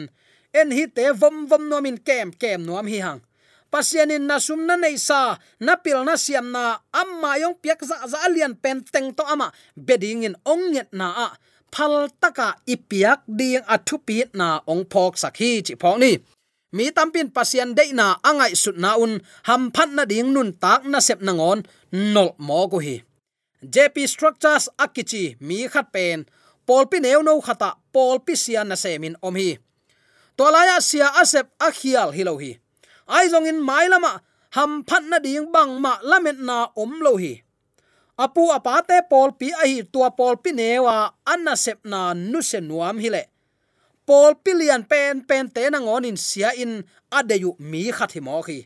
en 0.60 0.70
hi 0.78 0.84
te 0.96 1.04
vom 1.22 1.36
vom 1.50 1.64
no 1.70 1.78
min 1.86 1.98
kem 2.08 2.32
kem 2.42 2.60
nuam 2.68 2.88
hi 2.92 3.00
hang 3.06 3.20
pasianin 3.72 4.26
na 4.30 4.36
sum 4.46 4.62
na 4.68 4.76
nei 4.84 4.98
sa 5.08 5.22
na 5.66 5.74
pil 5.84 6.00
na 6.08 6.14
siam 6.24 6.46
na 6.56 6.64
amma 7.02 7.32
yong 7.42 7.58
piak 7.62 7.80
za 7.90 7.96
dạ 8.02 8.08
za 8.12 8.18
dạ 8.24 8.30
lian 8.36 8.54
pen 8.64 8.78
teng 8.94 9.10
to 9.18 9.24
ama 9.34 9.46
à. 9.46 9.54
beding 9.88 10.22
in 10.28 10.36
ong 10.52 10.66
net 10.74 10.90
na 11.00 11.08
a 11.26 11.28
phal 11.74 11.96
taka 12.22 12.48
ipiak 12.74 13.20
ding 13.40 13.64
athu 13.76 13.96
à 13.98 14.04
pi 14.08 14.18
na 14.40 14.48
ong 14.72 14.84
phok 14.92 15.14
sakhi 15.24 15.50
chi 15.66 15.74
phok 15.82 15.98
ni 16.04 16.12
mi 16.72 16.92
tampin 16.92 17.30
pasian 17.36 17.76
de 17.78 17.94
na 17.94 18.18
angai 18.24 18.54
sut 18.56 18.78
na 18.78 18.96
un, 18.96 19.22
ham 19.48 19.72
phat 19.76 19.90
na 19.94 20.04
ding 20.06 20.34
nun 20.34 20.54
tak 20.54 20.86
na 20.86 21.00
sep 21.00 21.22
na 21.22 21.34
ngon, 21.34 21.66
nol 21.92 22.36
mo 22.38 22.68
ko 22.72 22.78
hi. 22.80 23.04
Jp 23.64 23.96
structures 24.08 24.70
akichi, 24.78 25.36
mi 25.42 25.68
khat 25.68 25.92
pen. 25.94 26.26
Polpi 26.68 27.02
neu 27.02 27.22
no 27.26 27.42
khata 27.42 27.70
polpi 27.94 28.34
sian 28.38 28.70
na 28.70 28.76
semin 28.76 29.16
om 29.22 29.36
hi. 29.36 29.58
Tolaya 30.38 30.78
sia 30.80 31.10
asep 31.22 31.48
akhial 31.60 32.12
hilo 32.16 32.38
hi 32.38 32.60
ai 33.10 33.26
zong 33.28 33.50
in 33.50 33.60
mailama 33.60 34.22
ham 34.54 34.86
phat 34.86 35.04
na 35.10 35.18
ding 35.18 35.50
bang 35.50 35.82
ma 35.82 35.98
lamet 36.06 36.38
na 36.38 36.70
om 36.78 37.02
lo 37.02 37.18
hi. 37.18 37.42
Apu 38.20 38.52
apate 38.54 39.02
polpi 39.10 39.50
ahi 39.50 39.84
tua 39.90 40.12
polpi 40.14 40.54
newa 40.54 41.10
anna 41.26 41.56
sep 41.58 41.82
na 41.84 42.14
nu 42.14 42.42
se 42.42 42.62
nuam 42.62 43.00
hile 43.02 43.29
pol 44.10 44.34
pilian 44.42 44.82
pen 44.90 45.22
pen 45.30 45.46
te 45.54 45.70
na 45.70 45.78
ngon 45.86 46.10
in 46.10 46.18
sia 46.18 46.50
in 46.64 46.74
adeyu 47.18 47.52
mi 47.70 47.82
khat 47.98 48.12
hi 48.18 48.22
mo 48.28 48.42
khi. 48.48 48.60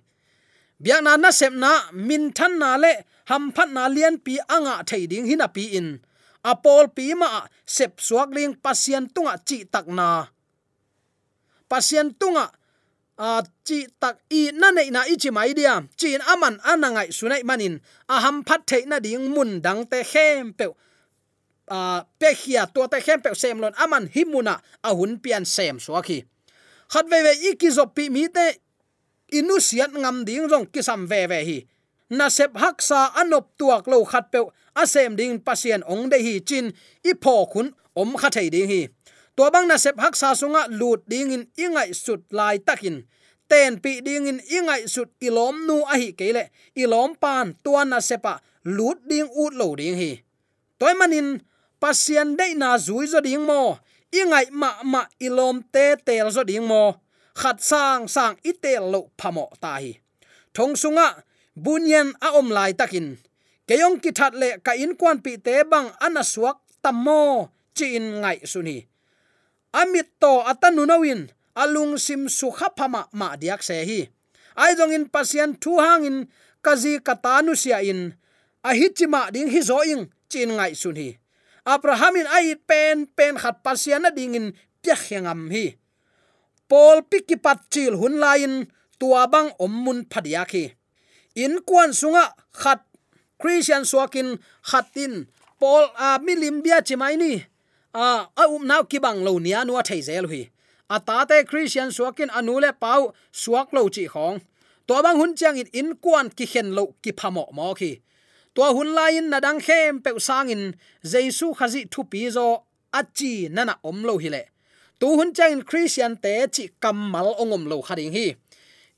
Biak 0.83 1.01
na 1.03 1.19
na 1.19 1.29
sep 1.39 1.53
na 1.63 1.71
min 2.07 2.31
than 2.37 2.53
na 2.61 2.69
le, 2.83 2.93
ham 3.29 3.43
phat 3.55 3.69
na 3.75 3.83
lian 3.95 4.15
pi 4.25 4.33
anga 4.55 4.75
thei 4.89 5.03
ding 5.11 5.27
hina 5.29 5.47
pi 5.55 5.63
in. 5.79 5.87
Apol 6.51 6.85
pi 6.95 7.05
ma 7.21 7.27
sep 7.75 7.91
suak 8.07 8.29
ling 8.35 8.55
pasien 8.63 9.03
tunga 9.13 9.35
chi 9.47 9.57
tak 9.73 9.87
na. 9.97 10.07
Pasien 11.71 12.07
tunga, 12.19 12.45
a 13.27 13.29
chi 13.67 13.79
tak 14.01 14.15
i 14.39 14.41
na 14.59 14.67
nei 14.77 14.89
na 14.95 15.01
i 15.11 15.15
chi 15.21 15.29
mai 15.37 15.51
dia. 15.59 15.75
Chin 15.99 16.21
aman 16.33 16.55
anangai 16.71 17.09
sunai 17.17 17.43
manin. 17.49 17.75
A 18.13 18.15
ham 18.23 18.37
phat 18.47 18.61
thei 18.69 18.83
na 18.87 18.97
ding 19.05 19.25
mun 19.35 19.51
dang 19.65 19.81
te 19.91 19.99
khem 20.11 20.55
pe 20.57 20.65
pe 22.19 22.29
khia 22.35 22.65
to 22.73 22.87
te 22.87 22.99
khem 23.01 23.21
pe 23.21 23.33
sem 23.35 23.59
lon 23.59 23.73
aman 23.77 24.07
himuna, 24.07 24.59
a 24.83 24.89
hun 24.93 25.19
pian 25.19 25.45
sem 25.45 25.79
so 25.79 26.01
khi. 26.01 26.23
Khat 26.91 27.05
ve 27.09 27.23
ve 27.23 27.33
ikizop 27.51 27.95
pi 27.95 28.09
mi 28.09 28.27
te, 28.27 28.57
inu 29.31 29.59
siat 29.59 29.91
ngam 29.91 30.25
ding 30.25 30.49
rong 30.51 30.65
kisam 30.73 31.07
ve 31.07 31.27
ve 31.27 31.39
hi. 31.45 31.59
Na 32.09 32.29
sep 32.29 32.53
hak 32.57 32.81
sa 32.81 33.09
anop 33.15 33.57
tuak 33.57 33.87
lo 33.87 34.03
khat 34.05 34.31
pe 34.31 34.39
asem 34.75 35.15
ding 35.15 35.39
pasien 35.39 35.81
ong 35.87 36.09
de 36.11 36.17
hi 36.17 36.39
chin, 36.39 36.73
i 37.03 37.13
pho 37.23 37.45
khun 37.51 37.73
om 37.95 38.13
kha 38.17 38.29
thei 38.29 38.49
ding 38.49 38.69
hi. 38.69 38.81
To 39.35 39.49
bang 39.49 39.67
na 39.67 39.77
sep 39.77 39.97
hak 39.97 40.15
sa 40.15 40.37
sunga 40.37 40.69
lut 40.69 41.01
ding 41.09 41.33
in 41.33 41.43
ingai 41.57 41.89
sut 41.95 42.21
lai 42.29 42.57
takin. 42.61 43.01
Ten 43.49 43.79
pi 43.81 44.01
ding 44.05 44.27
in 44.27 44.39
ingai 44.39 44.85
sut 44.85 45.09
ilom 45.21 45.65
nu 45.67 45.81
a 45.93 45.97
hi 45.97 46.13
kele 46.13 46.53
ilom 46.77 47.17
pan 47.17 47.57
tuan 47.63 47.89
na 47.89 47.99
sepa 47.99 48.37
lut 48.65 48.99
ding 49.09 49.29
ut 49.33 49.53
lo 49.57 49.73
ding 49.75 49.97
hi. 49.97 50.21
Toy 50.79 50.93
manin 50.93 51.41
pasian 51.83 52.39
de 52.39 52.55
na 52.55 52.79
zui 52.79 53.03
zo 53.11 53.19
ding 53.19 53.43
mo 53.43 53.75
ingai 54.15 54.47
ma 54.55 54.79
ma 54.87 55.03
ilom 55.19 55.59
te 55.67 55.99
tel 56.07 56.31
zo 56.31 56.47
ding 56.47 56.63
mo 56.63 56.95
khat 57.35 57.59
sang 57.59 58.07
sang 58.07 58.39
itel 58.39 58.87
lo 58.87 59.11
phamo 59.19 59.51
ta 59.59 59.83
hi. 59.83 59.99
Thong 60.55 60.79
sunga 60.79 61.27
bunyan 61.59 62.15
a 62.23 62.39
om 62.39 62.47
lai 62.55 62.71
takin 62.71 63.19
keyong 63.67 63.99
ki 63.99 64.15
that 64.15 64.31
le 64.31 64.63
ka 64.63 64.71
in 64.79 64.95
kwan 64.95 65.19
pi 65.19 65.35
te 65.35 65.67
bang 65.71 65.91
ana 65.99 66.23
suak 66.23 66.63
tammo 66.79 67.51
chin 67.75 68.23
ngai 68.23 68.39
suni 68.47 68.77
amit 69.75 70.07
to 70.23 70.39
atanunawin 70.51 71.21
alung 71.61 71.99
sim 71.99 72.31
su 72.31 72.47
khapama 72.47 73.11
ma 73.19 73.35
diak 73.35 73.59
se 73.59 73.83
hi. 73.89 74.01
Ai 74.55 74.71
jong 74.77 74.95
in 74.95 75.05
pasien 75.13 75.51
thu 75.59 75.83
hang 75.83 76.05
in 76.07 76.17
kazi 76.63 77.01
katanu 77.07 77.53
sia 77.59 77.83
in. 77.83 78.15
A 78.63 78.71
hichima 78.71 79.21
ding 79.33 79.49
hi 79.51 79.59
zo 79.59 79.83
ing 79.83 80.07
chin 80.31 80.49
ngai 80.55 80.71
sun 80.81 80.95
hi 80.95 81.19
abraham 81.65 82.15
in 82.19 82.27
ai 82.27 82.55
pen 82.67 83.07
pen 83.07 83.39
khat 83.39 83.63
pasian 83.63 84.03
ding 84.15 84.35
in 84.35 84.47
pya 84.83 84.95
khengam 84.95 85.47
hi 85.51 85.75
pol 86.67 87.01
pikipat 87.07 87.59
chil 87.71 87.95
hun 88.01 88.19
lain 88.19 88.67
tua 88.99 89.27
bang 89.27 89.49
om 89.59 89.73
mun 89.83 89.99
phadia 90.11 90.43
khi 90.51 90.75
in 91.35 91.63
kwan 91.67 91.91
sunga 91.95 92.35
khat 92.51 92.83
christian 93.39 93.83
swakin 93.85 94.39
khatin 94.69 95.27
pol 95.59 95.87
a 95.97 96.19
milim 96.25 96.61
bia 96.63 96.79
chimai 96.87 97.15
ni 97.15 97.31
a 97.93 98.27
a 98.41 98.43
um 98.53 98.63
naw 98.67 98.83
ki 98.83 98.99
bang 98.99 99.19
lo 99.25 99.39
nia 99.39 99.59
nu 99.63 99.73
a 99.79 99.83
thei 99.87 100.01
zel 100.07 100.25
hui 100.31 100.43
a 100.95 100.97
ta 101.07 101.17
te 101.29 101.37
christian 101.49 101.89
swakin 101.95 102.29
anule 102.37 102.71
pau 102.83 103.01
suak 103.41 103.67
lo 103.75 103.81
chi 103.95 104.05
khong 104.13 104.37
to 104.87 104.95
bang 105.05 105.17
hun 105.21 105.31
chang 105.39 105.57
in 105.61 105.69
in 105.79 105.89
kwan 106.03 106.27
ki 106.37 106.45
khen 106.51 106.67
lo 106.77 106.83
ki 107.03 107.11
phamo 107.19 107.43
mo 107.57 107.73
khi 107.79 107.91
to 108.55 108.61
hun 108.75 108.89
lain 108.97 109.29
na 109.29 109.39
dang 109.39 109.59
khem 109.59 110.01
pe 110.03 110.09
sangin 110.27 110.63
jesu 111.11 111.53
khazi 111.57 111.81
thu 111.91 112.01
pi 112.11 112.29
zo, 112.35 112.47
achi 112.99 113.49
nana 113.49 113.73
om 113.83 114.03
lo 114.03 114.17
hile 114.23 114.53
tu 115.03 115.19
hun 115.19 115.35
chang 115.35 115.51
in 115.51 115.61
christian 115.67 116.15
te 116.23 116.47
chi 116.55 116.63
kamal 116.79 117.35
ongom 117.41 117.67
lo 117.71 117.77
kharing 117.83 118.15
hi. 118.15 118.27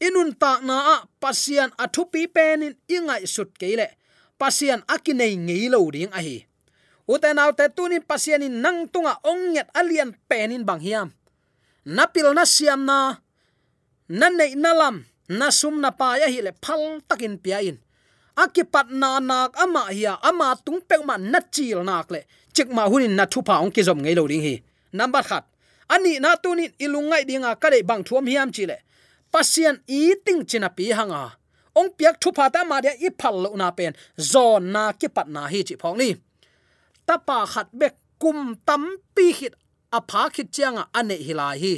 Inun 0.06 0.38
ta 0.42 0.60
na 0.68 0.76
a, 0.94 0.96
pasian 1.22 1.72
athu 1.84 2.06
pi 2.14 2.22
pen 2.36 2.62
in 2.62 2.76
ingai 2.96 3.24
sut 3.26 3.50
keile 3.58 3.88
pasian 4.38 4.82
akinei 4.94 5.34
ngei 5.48 5.66
lo 5.74 5.80
ding 5.96 6.14
a 6.14 6.22
hi. 6.22 6.38
Uten 7.14 7.42
autte 7.42 7.66
tunin 7.76 8.06
pasianin 8.06 8.56
nang 8.64 8.80
tunga 8.94 9.14
onget 9.32 9.68
alian 9.80 10.12
penin 10.30 10.62
bang 10.68 10.82
hiam. 10.86 11.10
Napil 11.96 12.30
na 12.38 12.46
siam 12.46 12.82
na 12.90 12.98
na 14.10 14.28
nei 14.30 14.54
nalam 14.54 14.96
na 15.30 15.48
sum 15.50 15.82
na 15.82 15.90
pa 15.90 16.22
ya 16.22 16.28
hi 16.34 16.40
le 16.46 16.52
phal 16.64 17.02
takin 17.10 17.42
pia 17.44 17.66
in 17.70 17.78
akipat 18.36 18.88
na 18.92 19.20
nak 19.20 19.56
ama 19.64 19.92
hiya 19.92 20.20
ama 20.22 20.56
tung 20.66 20.82
pe 20.90 20.96
ma 21.08 21.18
na 21.18 21.40
chil 21.54 21.84
nak 21.84 22.12
le. 22.12 22.22
Chik 22.54 22.70
ma 22.76 22.84
hunin 22.92 23.16
na 23.16 23.26
thu 23.26 23.42
pa 23.42 23.60
ong 23.64 23.72
ki 23.72 23.82
zom 23.88 24.00
ngei 24.02 24.16
lo 24.16 24.28
ding 24.28 24.42
hi. 24.42 24.56
Number 24.94 25.24
khat. 25.24 25.44
Ani 25.90 26.20
na 26.20 26.36
tu 26.36 26.56
ni 26.56 26.66
ilungai 26.80 27.24
dinga 27.30 27.52
kale 27.62 27.84
bang 27.84 28.04
thuam 28.04 28.26
hiam 28.28 28.50
chi 28.56 28.66
le. 28.66 28.78
Pasien 29.32 29.76
eating 29.88 30.46
china 30.50 30.70
pi 30.70 30.92
hanga. 30.92 31.24
Ong 31.76 31.90
piak 31.98 32.16
thu 32.22 32.32
pa 32.32 32.50
ta 32.54 32.64
ma 32.64 32.82
dia 32.82 32.94
i 33.06 33.10
phal 33.20 33.36
lo 33.44 33.50
na 33.56 33.72
pen. 33.72 33.94
Zon 34.32 34.72
na 34.72 34.92
ki 35.00 35.08
pat 35.16 35.28
na 35.28 35.42
hi 35.52 35.64
chi 35.68 35.76
phong 35.82 35.98
ni. 35.98 36.10
Tapa 37.08 37.46
khat 37.54 37.68
bek 37.80 37.94
kum 38.22 38.56
tam 38.68 38.84
pi 39.16 39.26
hit 39.38 39.54
a 39.92 40.00
pha 40.10 40.30
khit 40.34 40.48
chianga 40.56 40.84
ane 41.00 41.16
hilai 41.28 41.58
hi 41.64 41.74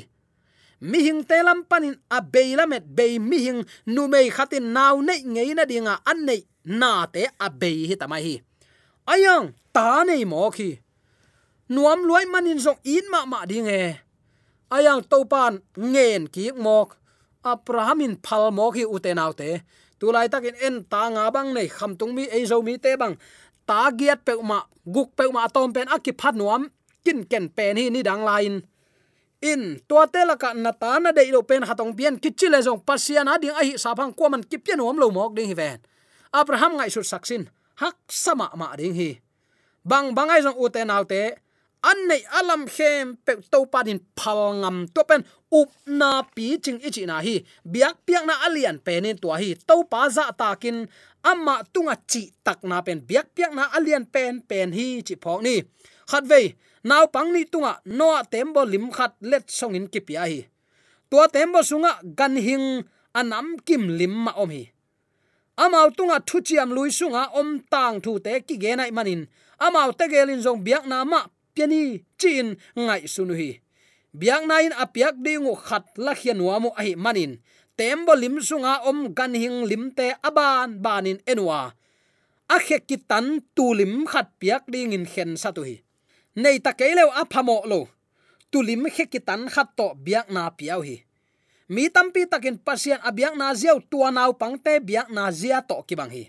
mi 0.81 0.99
hing 1.05 1.23
telam 1.25 1.65
panin 1.69 1.95
a 2.09 2.21
beilamet 2.21 2.85
be 2.95 3.19
mi 3.19 3.37
hing 3.45 3.61
nu 3.85 4.07
mei 4.07 4.29
khatin 4.29 4.73
naw 4.75 5.01
nei 5.01 5.21
ngei 5.25 5.51
na 5.55 5.63
dinga 5.65 5.95
an 6.05 6.25
nei 6.25 6.41
na 6.63 7.05
te 7.13 7.23
a 7.39 7.47
bei 7.49 7.87
hi 7.89 7.95
tamai 7.95 8.21
hi. 8.27 8.35
Ayang, 9.07 9.55
ta 9.73 10.03
nei 10.03 10.25
mo 10.25 10.51
khi. 10.51 10.77
Nuam 11.69 12.03
luai 12.07 12.25
manin 12.27 12.59
zong 12.59 12.79
in 12.83 13.05
ma 13.11 13.25
ma 13.25 13.45
ding 13.45 13.67
e. 13.67 13.95
Ayang, 14.75 15.01
topan 15.09 15.63
ngen 15.75 16.27
ki 16.33 16.51
mok. 16.51 16.99
Abrahamin 17.43 18.19
phal 18.25 18.51
mo 18.51 18.71
khi 18.75 18.83
uten 18.83 19.19
autte 19.19 19.63
tulai 19.99 20.29
takin 20.29 20.55
en 20.61 20.85
ta 20.91 21.09
nga 21.09 21.25
bang 21.33 21.49
nei 21.53 21.67
kham 21.67 21.97
tung 21.97 22.13
mi 22.15 22.23
ei 22.29 22.45
zo 22.45 22.61
mi 22.61 22.77
te 22.77 22.91
bang. 23.01 23.15
Ta 23.67 23.89
giat 23.99 24.19
pe 24.25 24.33
ma 24.49 24.59
guk 24.85 25.09
pe 25.17 25.23
ma 25.35 25.47
tom 25.47 25.73
pen 25.75 25.87
akip 25.95 26.17
phat 26.21 26.35
nuam, 26.35 26.69
kin 27.05 27.19
ken 27.31 27.45
pen 27.49 27.77
hi 27.77 27.89
ni 27.89 28.01
dang 28.03 28.23
lain 28.29 28.53
in. 29.41 29.79
Tua 29.87 30.07
te 30.07 30.25
la 30.25 30.35
ka 30.35 30.53
na 30.53 30.71
ta 30.71 30.99
na 30.99 31.11
dei 31.11 31.31
lo 31.31 31.41
pen 31.43 31.63
hatong 31.63 31.93
pian 31.97 32.17
kichi 32.17 32.49
le 32.49 32.61
jong 32.61 32.81
pasian 32.87 33.29
ding 33.41 33.53
a 33.53 33.61
hi 33.63 33.77
sa 33.77 33.95
phang 33.95 34.13
ko 34.13 34.29
man 34.29 34.43
ki 34.43 34.57
pian 34.57 34.81
om 34.81 34.97
lo 34.97 35.09
mok 35.09 35.35
ding 35.35 35.47
hi 35.47 35.53
ven. 35.53 35.79
Abraham 36.33 36.77
ngai 36.77 36.89
su 36.89 37.01
saksin 37.03 37.49
hak 37.81 37.97
sama 38.09 38.49
ma 38.55 38.75
ding 38.75 38.93
hi. 38.93 39.19
Bang 39.85 40.15
bangai 40.17 40.41
jong 40.43 40.57
uten 40.59 40.87
te 40.87 40.91
nau 40.91 41.03
an 41.89 41.97
nei 42.09 42.21
alam 42.39 42.65
khem 42.65 43.15
pe 43.25 43.33
to 43.51 43.59
padin 43.73 43.99
phal 44.17 44.57
ngam 44.61 44.77
to 44.95 45.01
pen 45.09 45.21
up 45.59 45.69
na 45.85 46.09
pi 46.35 46.57
ching 46.63 46.79
ichi 46.87 47.05
na 47.05 47.21
hi. 47.21 47.35
Biak 47.73 47.95
piak 48.05 48.23
na 48.25 48.35
alian 48.45 48.77
penin 48.85 49.17
tua 49.21 49.37
hi. 49.41 49.55
To 49.67 49.83
pa 49.91 50.09
za 50.09 50.25
takin 50.39 50.87
amma 51.23 51.55
tunga 51.73 51.95
chi 52.11 52.31
tak 52.45 52.59
na 52.69 52.81
pen. 52.81 52.99
Biak 53.09 53.27
piak 53.35 53.51
na 53.57 53.63
alian 53.77 54.05
pen 54.13 54.41
pen 54.49 54.73
hi 54.77 54.87
chi 55.07 55.15
phok 55.23 55.41
ni. 55.47 55.55
Khat 56.09 56.23
vei 56.31 56.55
naw 56.87 57.05
pang 57.11 57.35
ni 57.35 57.43
tunga 57.43 57.73
no 57.97 58.15
tembo 58.31 58.63
lim 58.63 58.87
khat 58.95 59.13
let 59.19 59.51
song 59.51 59.75
in 59.75 59.87
ki 59.91 59.99
pia 60.07 60.23
hi. 60.23 60.47
Tua 61.11 61.27
tembo 61.27 61.59
sunga, 61.63 61.99
gan 62.03 62.35
hing, 62.35 62.83
anam 63.15 63.59
kim 63.67 63.83
lim 63.99 64.15
ma 64.25 64.31
om 64.35 64.51
hi. 64.51 64.71
Amau 65.57 65.89
tunga 65.89 66.19
thu 66.27 66.37
chiam 66.47 66.69
lui 66.75 66.91
sunga, 66.91 67.23
om 67.39 67.59
tang 67.71 67.99
thu 68.03 68.19
te 68.19 68.39
ki 68.47 68.55
ge 68.61 68.71
nai 68.75 68.91
manin. 68.91 69.27
Amau 69.59 69.91
te 69.97 70.05
gelin 70.11 70.43
zong 70.45 70.63
biak 70.65 70.85
na 70.87 71.03
ma 71.03 71.19
piani 71.55 72.03
chin 72.19 72.55
ngai 72.75 73.03
sunu 73.13 73.33
hi. 73.33 73.59
Biak 74.19 74.43
na 74.47 74.55
in 74.65 74.75
apiak 74.83 75.15
dingu 75.25 75.55
khat 75.55 75.85
la 75.97 76.13
khianwa 76.19 76.55
mu 76.63 76.69
ai 76.77 76.95
manin. 76.95 77.39
Tembo 77.77 78.13
lim 78.15 78.39
sunga, 78.41 78.83
om 78.89 79.13
gan 79.17 79.33
hing 79.33 79.65
lim 79.69 79.91
te 79.97 80.15
aban 80.27 80.79
banin 80.83 81.19
enwa. 81.31 81.73
A 82.47 82.57
khek 82.59 82.83
ki 82.87 82.97
tan 83.09 83.41
tu 83.55 83.73
lim 83.79 84.05
khat 84.11 84.27
piak 84.39 84.63
ding 84.71 84.93
in 84.95 85.05
khen 85.05 85.35
sa 85.41 85.51
tu 85.51 85.63
hi 85.67 85.86
nei 86.37 86.61
ta 86.61 86.71
ke 86.77 86.93
leo 86.93 87.09
a 87.09 87.25
phamo 87.25 87.65
lo. 87.65 87.89
Tulim 88.51 88.85
khe 88.95 89.05
ki 89.11 89.19
tan 89.27 89.49
khat 89.53 89.73
to 89.77 89.87
biak 90.05 90.29
na 90.29 90.53
piau 90.57 90.81
hi. 90.87 91.03
Mi 91.73 91.89
tampi 91.91 92.23
takin 92.31 92.55
pasian 92.61 93.01
abiak 93.03 93.35
na 93.35 93.51
ziau 93.51 93.83
tua 93.91 94.07
nau 94.13 94.31
pangte 94.41 94.79
biak 94.79 95.11
na 95.11 95.27
zia 95.39 95.59
to 95.69 95.83
ki 95.87 95.95
bang 95.99 96.11
hi. 96.15 96.23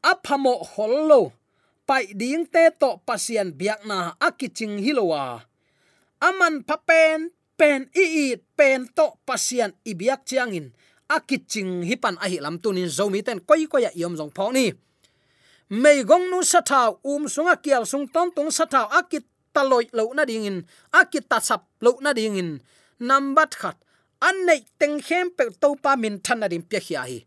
A 0.00 0.12
phamo 0.24 0.54
hollo 0.72 1.32
pai 1.84 2.16
ding 2.16 2.48
te 2.48 2.72
to 2.80 2.96
pasien 3.04 3.52
biak 3.52 3.84
na 3.84 4.16
akiching 4.16 4.80
hilowa 4.80 5.44
aman 6.24 6.64
papen 6.64 7.28
pen 7.60 7.92
i 7.92 8.04
i, 8.24 8.26
pen 8.56 8.88
to 8.96 9.12
pasian 9.28 9.76
ibiak 9.84 10.24
chiangin 10.24 10.72
akiching 11.12 11.84
hipan 11.84 12.16
ahi 12.24 12.40
lam 12.40 12.56
tunin 12.56 12.88
zomi 12.88 13.20
ten 13.20 13.40
koi 13.44 13.68
koya 13.68 13.92
yom 13.92 14.16
jong 14.16 14.32
phok 14.32 14.50
ni 14.56 14.72
mei 15.82 16.04
gong 16.04 16.30
nu 16.30 16.38
sa 16.42 16.60
thao 16.70 16.90
um 17.02 17.26
sunga 17.34 17.56
kial 17.64 17.82
sung 17.90 18.06
ton 18.14 18.30
tung 18.36 18.50
sa 18.50 18.64
thao 18.72 18.86
akit 18.98 19.26
taloi 19.54 19.86
lo 19.92 20.12
na 20.14 20.24
ding 20.24 20.46
in, 20.46 20.58
akit 21.00 21.26
ta 21.30 21.38
sap 21.48 21.62
lo 21.84 21.98
na 22.04 22.12
ding 22.12 22.36
in. 22.36 22.50
Number 23.00 23.46
khat, 23.60 23.76
an 24.22 24.46
nei 24.46 24.62
teng 24.78 25.02
khem 25.06 25.30
pe 25.36 25.44
to 25.62 25.74
pa 25.82 25.96
min 25.96 26.20
than 26.24 26.38
na 26.40 26.46
dim 26.48 26.62
pe 26.62 26.78
khia 26.78 27.02
hi. 27.10 27.18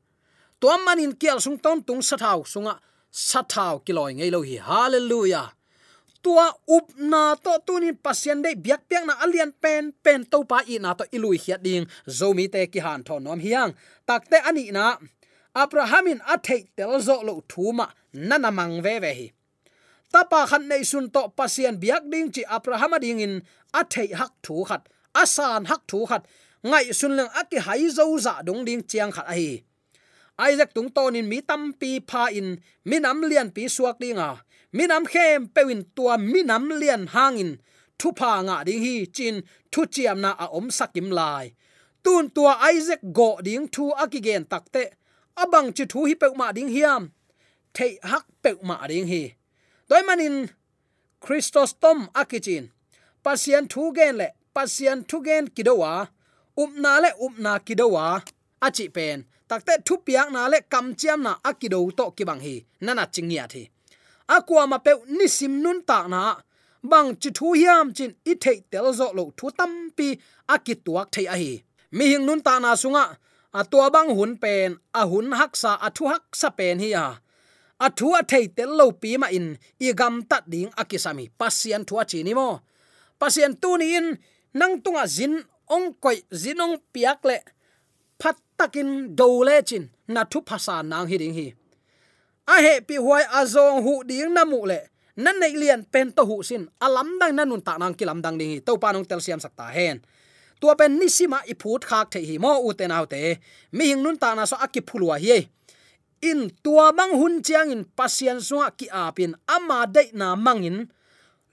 To 0.61 0.67
man 0.85 0.99
in 0.99 1.13
kial 1.19 1.39
sung 1.41 1.59
ton 1.59 1.83
tung 1.83 2.01
sa 2.01 2.15
thao 2.15 2.43
sunga 2.53 2.79
sa 3.11 3.41
thao 3.43 3.83
kiloi 3.85 4.13
ngei 4.15 4.31
lo 4.31 4.41
hi. 4.41 4.57
Hallelujah. 4.69 5.51
Tua 6.23 6.47
up 6.75 6.87
na 6.97 7.35
to 7.35 7.53
tunin 7.67 7.99
pasien 8.03 8.41
dei 8.41 8.55
biak 8.55 8.81
piak 8.89 9.03
na 9.05 9.13
alian 9.23 9.51
pen 9.61 9.93
pen 10.03 10.25
to 10.31 10.43
pa 10.49 10.63
i 10.67 10.79
na 10.79 10.93
to 10.93 11.03
ilui 11.15 11.37
hiat 11.43 11.61
ding. 11.67 11.85
Zomi 12.07 12.47
te 12.53 12.67
ki 12.67 12.79
han 12.79 13.03
thon 13.03 13.23
nom 13.23 13.39
hiang. 13.39 13.75
Takte 14.07 14.37
ani 14.47 14.71
na 14.71 14.97
abrahamin 15.61 16.19
athei 16.33 16.63
tel 16.77 16.93
zo 17.07 17.15
lo 17.27 17.35
thuma, 17.51 17.87
nana 18.13 18.51
mang 18.51 18.81
ve 18.85 18.95
ve 19.03 19.11
hi. 19.19 19.27
Tapa 20.11 20.39
khan 20.49 20.63
nei 20.69 20.83
sun 20.91 21.05
to 21.13 21.21
pasien 21.37 21.75
biak 21.81 22.03
ding 22.11 22.29
chi 22.33 22.43
abraham 22.55 22.93
ding 23.03 23.19
in, 23.25 23.35
athei 23.79 24.09
hak 24.19 24.33
thu 24.43 24.63
khat, 24.69 24.83
asan 25.21 25.65
hak 25.69 25.81
thu 25.89 26.05
khat, 26.09 26.23
ngai 26.69 26.93
sun 26.99 27.13
leng 27.17 27.31
aki 27.39 27.57
hai 27.65 27.83
zo 27.97 28.05
za 28.25 28.33
dong 28.47 28.61
ding 28.67 28.83
chiang 28.89 29.11
khat 29.11 29.27
ai 29.35 29.63
Isaac 30.39 30.73
tung 30.73 30.89
ton 30.89 31.15
in 31.15 31.27
mi 31.29 31.41
tam 31.41 31.73
pi 31.73 31.99
pha 32.09 32.29
in, 32.39 32.61
mi 32.85 32.99
nam 32.99 33.21
lian 33.29 33.49
pi 33.55 33.63
suak 33.75 33.97
dinga 33.99 34.29
mi 34.71 34.85
nam 34.85 35.03
khem 35.05 35.47
pewin 35.55 35.81
tua, 35.95 36.17
mi 36.17 36.43
nam 36.43 36.69
lian 36.69 37.07
hangin 37.07 37.57
thu 37.99 38.11
pha 38.19 38.31
nga 38.45 38.63
ding 38.67 38.81
hi, 38.85 39.05
chin 39.15 39.35
thu 39.71 39.81
chiam 39.93 40.19
na 40.21 40.31
a 40.43 40.45
om 40.57 40.67
sakim 40.69 41.09
lai. 41.11 41.45
Tun 42.03 42.29
tua 42.29 42.53
Isaac 42.75 43.01
go 43.17 43.29
ding 43.41 43.67
thu 43.73 43.83
akigen 44.03 44.45
takte 44.51 44.83
abang 45.43 45.69
chi 45.75 45.83
thu 45.91 45.99
hi 46.09 46.15
pe 46.21 46.27
ma 46.39 46.47
ding 46.57 46.71
hiam. 46.75 47.03
Thei 47.75 47.91
hak 48.11 48.25
pe 48.43 48.51
ma 48.69 48.75
ding 48.91 49.07
hi. 49.11 49.21
Doi 49.89 50.01
manin, 50.07 50.35
christos 51.23 51.71
tom 51.81 51.99
akichin. 52.21 52.65
Pasian 53.23 53.65
thu 53.71 53.81
gen 53.97 54.13
le 54.21 54.27
pasian 54.55 54.97
thu 55.09 55.17
gen 55.27 55.43
kidowa. 55.55 55.93
Upna 56.61 56.93
le 57.03 57.09
upna 57.25 57.53
kidowa. 57.67 58.05
Achi 58.65 58.85
pen. 58.95 59.17
Takte 59.49 59.73
thu 59.85 59.93
piak 60.05 60.27
na 60.35 60.41
le 60.53 60.59
kam 60.71 60.85
chiam 60.99 61.19
na 61.25 61.31
akido 61.49 61.79
to 61.97 62.05
ki 62.17 62.23
bang 62.29 62.41
hi. 62.45 62.55
Nana 62.85 63.03
chingia 63.13 63.45
thi. 63.53 63.63
Akwa 64.35 64.63
ma 64.71 64.77
pe 64.85 64.91
nisim 65.17 65.53
nun 65.63 65.79
ta 65.89 66.07
na. 66.13 66.21
Bang 66.91 67.09
chi 67.21 67.29
thu 67.37 67.47
hiam 67.59 67.87
chin 67.97 68.11
i 68.31 68.33
thei 68.43 68.59
tel 68.71 68.87
zo 68.99 69.07
lo 69.17 69.23
thu 69.37 69.45
tam 69.57 69.71
pi 69.97 70.07
akituak 70.53 71.07
thei 71.13 71.25
a 71.33 71.35
hi. 71.41 71.51
Mi 71.97 72.05
hing 72.11 72.25
nun 72.27 72.41
ta 72.47 72.53
na 72.59 72.69
sunga 72.81 73.05
a 73.53 73.63
tua 73.63 73.89
bang 73.89 74.09
hun 74.17 74.37
pen, 74.37 74.77
a 74.93 75.07
hun 75.07 75.31
hak 75.31 75.55
sa, 75.55 75.71
a 75.81 75.89
thu 75.89 76.07
hak 76.07 76.35
sa 76.35 76.49
pen 76.49 76.79
hi 76.79 76.91
a. 76.93 77.07
A 77.79 77.87
thu 77.97 78.13
a 78.19 78.21
thei 78.23 78.47
tel 78.47 78.71
lo 78.79 78.91
pi 78.91 79.17
ma 79.21 79.27
in, 79.37 79.57
i 79.79 79.93
gam 79.93 80.23
tat 80.29 80.43
ding 80.49 80.69
akisami 80.81 81.25
pasian 81.39 81.85
thu 81.87 81.99
a 82.01 82.05
chi 82.05 82.23
ni 82.23 82.33
mo. 82.33 82.59
Pasian 83.19 83.53
tu 83.61 83.77
ni 83.77 83.95
in, 83.97 84.07
nang 84.53 84.81
tunga 84.83 85.05
zin, 85.07 85.33
ong 85.69 85.87
koi 86.03 86.17
zinong 86.41 86.75
piak 86.93 87.19
le, 87.29 87.37
phat 88.19 88.37
takin 88.57 89.15
do 89.17 89.43
le 89.47 89.61
chin, 89.61 89.85
na 90.07 90.21
thu 90.31 90.39
phasa 90.47 90.75
nang 90.83 91.07
hi 91.09 91.17
ding 91.21 91.35
hi. 91.37 91.47
A 92.47 92.55
he 92.65 92.73
pi 92.87 92.95
huai 92.95 93.23
a 93.39 93.41
zong 93.45 93.83
hu 93.85 93.93
ding 94.07 94.33
na 94.33 94.43
mu 94.45 94.65
le 94.65 94.79
nan 95.17 95.35
nei 95.41 95.53
lian 95.57 95.81
pen 95.83 96.13
to 96.13 96.23
hu 96.29 96.45
sin 96.45 96.69
alam 96.79 97.17
dang 97.19 97.33
nanun 97.35 97.61
ta 97.65 97.73
nang 97.81 97.93
kilam 97.97 98.21
dang 98.21 98.37
ding 98.37 98.51
hi. 98.53 98.59
To 98.61 98.77
pa 98.77 98.93
nong 98.93 99.05
tel 99.09 99.19
siam 99.19 99.41
sakta 99.41 99.67
hen 99.73 99.99
tua 100.59 100.73
pen 100.79 100.99
nisima 100.99 101.39
i 101.51 101.53
phut 101.61 101.81
khak 101.89 102.11
the 102.11 102.19
hi 102.27 102.35
mo 102.43 102.51
u 102.67 102.73
te 102.73 102.85
nau 102.87 103.05
te. 103.05 103.39
Mi 103.71 103.83
hing 103.89 104.01
nun 104.03 104.17
ta 104.17 104.35
na 104.35 104.45
so 104.45 104.55
aki 104.65 104.81
phulwa 104.81 105.15
hi 105.19 105.47
in 106.21 106.49
tua 106.63 106.91
mang 106.97 107.13
hun 107.19 107.43
chiang 107.45 107.69
in 107.71 107.83
pasian 107.97 108.41
so 108.41 108.57
ki 108.77 108.87
apin 108.89 109.33
ama 109.55 109.85
de 109.85 110.03
na 110.13 110.35
mangin 110.35 110.89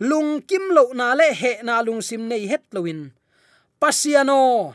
lung 0.00 0.40
kim 0.48 0.64
lo 0.76 0.92
na 0.98 1.14
le 1.14 1.28
he 1.40 1.52
na 1.62 1.74
lung 1.86 2.00
sim 2.00 2.22
nei 2.28 2.46
het 2.48 2.64
loin 2.72 3.12
pasiano, 3.84 4.74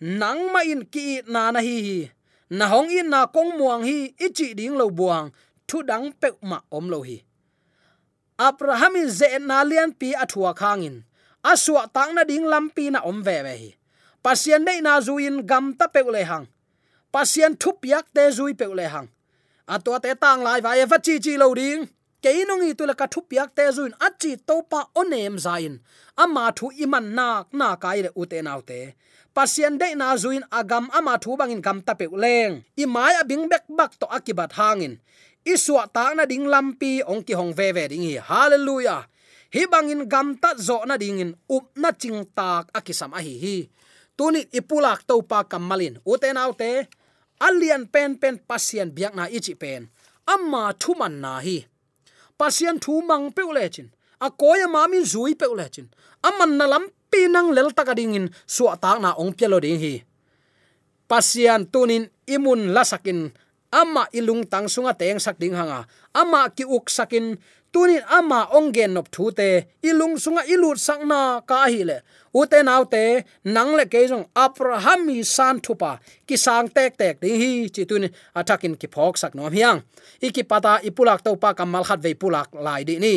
nang 0.00 0.52
ma 0.52 0.60
in 0.62 0.86
ki 0.86 1.26
na 1.26 1.50
na 1.50 1.60
hi 1.60 2.06
na 2.50 2.70
hong 2.70 2.90
in 2.90 3.10
na 3.10 3.26
kong 3.26 3.58
muang 3.58 3.82
hi 3.82 4.14
ichi 4.14 4.54
ding 4.54 4.78
lo 4.78 4.86
buang. 4.90 5.34
Thu 5.66 5.82
dang 5.82 6.12
pe 6.20 6.28
ma 6.42 6.58
om 6.70 6.86
lo 6.92 7.02
hi. 7.02 7.18
Abraham 8.38 8.94
in 8.96 9.10
ze 9.10 9.38
na 9.40 9.64
lian 9.64 9.90
pi 9.98 10.14
athua 10.14 10.54
khangin 10.54 11.02
aswa 11.52 11.82
tang 11.92 12.12
na 12.16 12.24
ding 12.24 12.46
lampi 12.52 12.90
na 12.90 13.00
om 13.10 13.22
ve 13.26 13.38
ve 13.46 13.54
hi. 13.62 13.70
Pasien 14.24 14.64
nei 14.64 14.80
na 14.80 15.00
zuin 15.06 15.36
gam 15.50 15.66
ta 15.78 15.86
pe 15.94 16.00
le 16.14 16.22
hang. 16.30 16.46
Pasien 17.12 17.52
thup 17.60 17.84
yak 17.92 18.06
te 18.14 18.24
zui 18.36 18.52
pe 18.60 18.66
le 18.78 18.86
hang. 18.94 19.08
Atwa 19.68 20.00
te 20.04 20.10
tang 20.22 20.40
lai 20.46 20.60
vai 20.64 20.78
e 20.82 20.86
va 20.90 20.98
chi 20.98 21.14
chi 21.24 21.36
lo 21.36 21.54
ding. 21.54 21.82
Keinongi 22.22 22.70
tu 22.78 22.84
la 22.86 22.94
ka 23.00 23.06
thup 23.06 23.28
yak 23.36 23.50
te 23.56 23.64
zuin 23.76 23.94
achi 24.06 24.32
topa 24.48 24.80
onem 25.00 25.34
zain. 25.44 25.74
Ama 26.22 26.44
thu 26.56 26.66
iman 26.84 27.06
nak 27.18 27.46
na 27.58 27.76
kai 27.82 27.98
le 28.04 28.10
ute 28.20 28.38
naute 28.46 28.80
pasien 29.34 29.74
de 29.80 29.88
na 29.98 30.14
zuin 30.16 30.44
agam 30.50 30.86
ama 30.94 31.18
thu 31.18 31.36
bangin 31.36 31.60
gam 31.66 31.82
ta 31.86 31.92
pe 32.00 32.06
leng. 32.06 32.62
I 32.82 32.84
mai 32.86 33.14
abing 33.20 33.44
bek 33.50 33.64
bak 33.68 33.92
to 34.00 34.06
akibat 34.06 34.52
hangin. 34.58 34.94
Iswa 35.44 35.84
ta 35.92 36.14
na 36.14 36.24
ding 36.24 36.46
lampi 36.46 37.02
ong 37.02 37.22
ki 37.26 37.34
hong 37.34 37.52
ve 37.58 37.68
ve 37.76 37.84
ding 37.88 38.06
hi. 38.06 38.14
Hallelujah! 38.30 39.02
Hi 39.54 39.70
bangin 39.70 40.10
gam 40.10 40.34
ta 40.42 40.58
zo 40.58 40.82
na 40.82 40.98
ding 40.98 41.22
in 41.22 41.30
up 41.46 41.70
na 41.78 41.94
ching 41.94 42.26
tak 42.34 42.74
akisam 42.74 43.14
a 43.14 43.22
hi 43.22 43.34
hi. 43.38 43.56
Tuni 44.18 44.50
ipulak 44.50 45.06
to 45.06 45.22
pa 45.22 45.46
kamalin 45.46 46.02
uten 46.02 46.34
autte 46.42 46.90
alian 47.38 47.86
pen 47.86 48.18
pen 48.18 48.42
pasien 48.48 48.90
biak 48.90 49.14
na 49.14 49.30
ichi 49.30 49.54
pen. 49.54 49.86
Amma 50.26 50.74
thuman 50.74 51.14
na 51.22 51.38
hi. 51.38 51.62
Pasien 52.34 52.82
thu 52.82 52.98
mang 53.06 53.30
pe 53.30 53.42
ulechin 53.46 53.94
a 54.18 54.26
koya 54.40 54.66
mamin 54.66 55.06
zui 55.06 55.38
pe 55.38 55.46
ulechin 55.46 55.86
amman 56.26 56.58
na 56.58 56.66
lam 56.66 56.84
pi 57.10 57.30
nang 57.30 57.54
lel 57.54 57.70
takading 57.70 58.18
in 58.18 58.26
suwa 58.54 58.74
tak 58.74 58.98
na 58.98 59.14
ong 59.14 59.38
pelo 59.38 59.62
ding 59.62 59.78
hi. 59.78 59.94
Pasian 61.06 61.70
tunin 61.70 62.10
imun 62.26 62.74
lasakin. 62.74 63.30
Ama 63.74 64.06
ilung 64.14 64.46
tang 64.46 64.70
sunga 64.70 64.94
teng 64.94 65.18
sak 65.18 65.38
ding 65.38 65.54
hanga. 65.58 65.86
Ama 66.14 66.46
ki 66.54 66.62
uk 66.62 66.86
sakin 66.86 67.34
tunin 67.74 68.06
ama 68.18 68.46
ongen 68.54 68.94
nop 68.94 69.10
thu 69.14 69.24
te 69.38 69.48
ilung 69.82 70.14
sunga 70.22 70.42
ilut 70.54 70.78
sakna 70.78 71.42
ka 71.48 71.66
hi 71.72 71.82
le. 71.82 71.98
Ute 72.30 72.58
naute 72.66 73.26
nang 73.54 73.74
le 73.78 73.84
ke 73.92 74.06
jong 74.10 74.26
abraham 74.44 75.06
mi 75.06 75.16
san 75.26 75.58
thupa 75.64 75.98
ki 76.26 76.36
sang 76.44 76.66
tek 76.76 76.94
tek 77.00 77.14
ding 77.22 77.38
hi, 77.42 77.50
chi 77.74 77.82
tunin 77.90 78.14
atakin 78.38 78.74
ki 78.80 78.86
phok 78.94 79.14
sak 79.18 79.32
nom 79.34 79.50
hiang. 79.50 79.82
Iki 80.22 80.42
pata 80.50 80.78
ipulak 80.86 81.20
to 81.26 81.34
pa 81.42 81.50
kamal 81.58 81.82
khat 81.88 81.98
ve 82.04 82.14
pulak 82.14 82.54
lai 82.66 82.82
di 82.86 82.98
ni. 83.02 83.14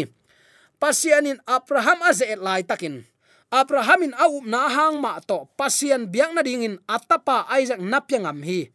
Pasianin 0.81 1.37
abraham 1.45 1.99
aze 2.09 2.25
lai 2.37 2.61
takin. 2.69 3.05
Abrahamin 3.49 4.13
au 4.19 4.43
na 4.45 4.69
hang 4.69 5.01
ma 5.01 5.17
to 5.23 5.49
pasian 5.57 6.05
biang 6.13 6.35
na 6.35 6.41
dingin 6.45 6.77
atapa 6.85 7.49
isaac 7.57 7.81
napyangam 7.81 8.45
hi. 8.45 8.69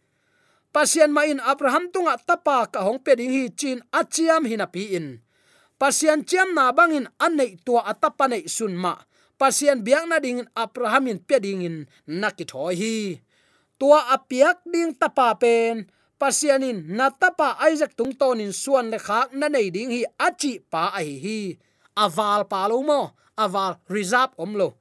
Pasian 0.74 1.14
ma 1.14 1.22
in 1.28 1.38
abraham 1.38 1.86
tunga 1.94 2.18
tapa 2.18 2.66
ka 2.66 2.82
hong 2.82 2.98
pe 2.98 3.14
ding 3.14 3.30
hi, 3.30 3.46
chin 3.54 3.78
achiam 3.94 4.42
hinapi 4.42 4.98
in 4.98 5.21
pasian 5.82 6.22
chiam 6.22 6.54
na 6.54 6.70
bangin 6.70 7.10
anei 7.18 7.58
tua 7.66 7.82
atapa 7.82 8.30
nei 8.30 8.46
sun 8.46 8.78
ma. 8.78 8.94
Pasian 9.34 9.82
biang 9.82 10.06
na 10.06 10.22
ding 10.22 10.46
abrahamin 10.54 11.18
pe 11.18 11.42
ding 11.42 11.66
in 11.66 11.76
nakit 12.06 12.54
hoi 12.54 12.78
hi. 12.78 12.96
Tua 13.74 14.14
apiak 14.14 14.62
ding 14.62 14.94
tapa 14.94 15.34
pen. 15.34 15.90
Pasianin 16.22 16.86
na 16.86 17.10
tapa 17.10 17.58
isaac 17.66 17.98
tung 17.98 18.14
tonin 18.14 18.54
suan 18.54 18.94
le 18.94 19.02
khak 19.02 19.34
na 19.34 19.50
nei 19.50 19.74
ding 19.74 19.90
hi 19.90 20.06
achi 20.22 20.62
pa 20.62 20.94
ai 20.94 21.18
hi. 21.18 21.58
Aval 21.98 22.46
pa 22.46 22.70
lo 22.70 22.78
mo. 22.86 23.18
Aval 23.34 23.82
reserve 23.90 24.38
om 24.38 24.54
lo. 24.54 24.78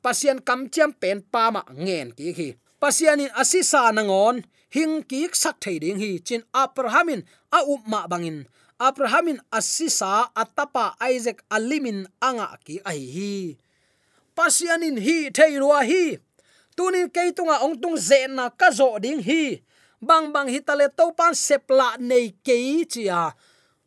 Pasian 0.00 0.40
kam 0.40 0.72
chiam 0.72 0.96
pen 0.96 1.20
pa 1.20 1.52
ma 1.52 1.60
ngen 1.68 2.16
ki 2.16 2.32
hi. 2.32 2.48
Pasianin 2.80 3.28
asisa 3.36 3.92
nangon 3.92 4.40
hing 4.72 5.04
ki 5.04 5.28
sak 5.36 5.60
thei 5.60 5.76
ding 5.76 6.00
hi. 6.00 6.16
Chin 6.24 6.40
abrahamin 6.56 7.28
a 7.52 7.60
up 7.60 7.84
ma 7.84 8.08
bangin 8.08 8.48
abrahamin 8.80 9.40
asisa 9.50 10.34
atapa 10.34 10.96
isaac 11.12 11.44
alimin 11.50 12.08
anga 12.20 12.56
ki 12.64 12.80
ai 12.84 13.04
hi. 13.14 13.56
Pasianin 14.36 14.96
hi 15.06 15.30
theirua 15.30 15.84
hi. 15.84 16.18
Tunin 16.76 17.12
keitunga 17.12 17.60
ongtung 17.60 17.96
ze 18.08 18.26
na 18.26 18.48
ka 18.48 18.70
zo 18.72 18.98
ding 18.98 19.20
hi. 19.20 19.60
Bang 20.00 20.32
bang 20.32 20.48
hitale 20.48 20.88
to 20.96 21.12
pan 21.12 21.36
sepla 21.36 22.00
nei 22.00 22.32
ke 22.44 22.56
chia. 22.88 23.36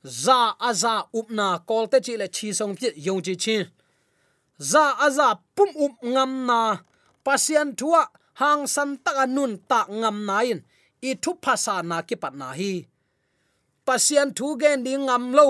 Za 0.05 0.53
aza 0.59 1.09
upna 1.19 1.47
kolte 1.65 1.97
chi 2.05 2.13
le 2.21 2.27
chi 2.35 2.53
song 2.53 2.75
pi 2.77 2.87
yong 3.05 3.21
chi 3.25 3.35
chi. 3.43 3.57
Za 4.71 4.85
aza 5.05 5.27
pum 5.55 5.69
up 5.85 5.95
ngam 6.05 6.45
na. 6.45 6.77
Pasian 7.25 7.73
thua 7.79 8.01
hang 8.39 8.67
san 8.67 8.97
ta 9.03 9.25
nun 9.25 9.57
ta 9.69 9.79
ngam 9.89 10.17
nain 10.29 10.59
i 11.01 11.11
thu 11.23 11.31
phasa 11.43 11.81
na 11.89 11.97
ki 12.07 12.15
pat 12.21 12.33
na 12.35 12.53
hi 12.59 12.92
pasian 13.85 14.33
thu 14.37 14.57
gen 14.61 14.83
ding 14.83 15.05
ngam 15.07 15.33
lo. 15.37 15.47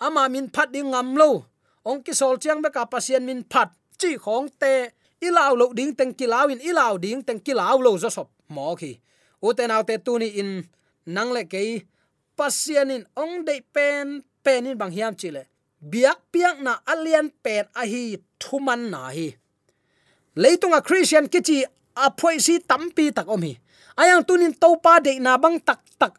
Ama 0.00 0.28
min 0.28 0.48
phat 0.54 0.68
ding 0.74 0.90
ngam 0.90 1.16
lo. 1.16 1.30
Ong 1.84 2.02
ki 2.04 2.12
sol 2.12 2.36
chiang 2.42 2.60
be 2.62 2.68
ka 2.76 2.84
pasian 2.84 3.22
min 3.28 3.40
phat. 3.52 3.68
Chi 4.00 4.16
khong 4.24 4.48
te 4.60 4.90
ilaw 5.20 5.52
lo 5.60 5.72
ding 5.72 5.92
teng 5.98 6.12
kilaw 6.18 6.46
in 6.52 6.60
ilaw 6.60 6.94
ding 7.04 7.22
teng 7.26 7.40
kilaw 7.40 7.76
lo 7.80 7.96
zo 8.02 8.08
sop. 8.16 8.28
Mo 8.48 8.74
khi. 8.76 8.92
U 9.42 9.52
te 9.56 9.64
naw 9.66 9.82
te 9.88 9.94
tu 9.98 10.18
ni 10.18 10.28
in, 10.40 10.64
nang 11.06 11.30
le 11.32 11.44
ke 11.44 11.84
pasian 12.36 12.90
in 12.90 13.04
ong 13.16 13.44
de 13.46 13.60
pen 13.74 14.20
pen 14.44 14.66
in 14.66 14.76
bang 14.78 14.92
hiam 14.92 15.14
chile 15.16 15.48
biak 15.80 16.18
piak 16.32 16.56
na 16.60 16.80
alian 16.88 17.28
pen 17.44 17.64
a 17.76 17.84
hi, 17.86 18.16
thuman 18.40 18.90
na 18.90 19.08
hi. 19.12 19.36
Leitunga 20.36 20.80
christian 20.84 21.28
kichi 21.28 21.64
a 21.96 22.12
phoi 22.12 22.36
si 22.40 22.60
tampi 22.60 23.08
tak 23.12 23.28
omi 23.28 23.56
ayang 23.96 24.24
tunin 24.24 24.52
topa 24.52 25.00
de 25.00 25.16
na 25.16 25.40
bang 25.40 25.56
tak 25.60 25.80
tak 25.96 26.12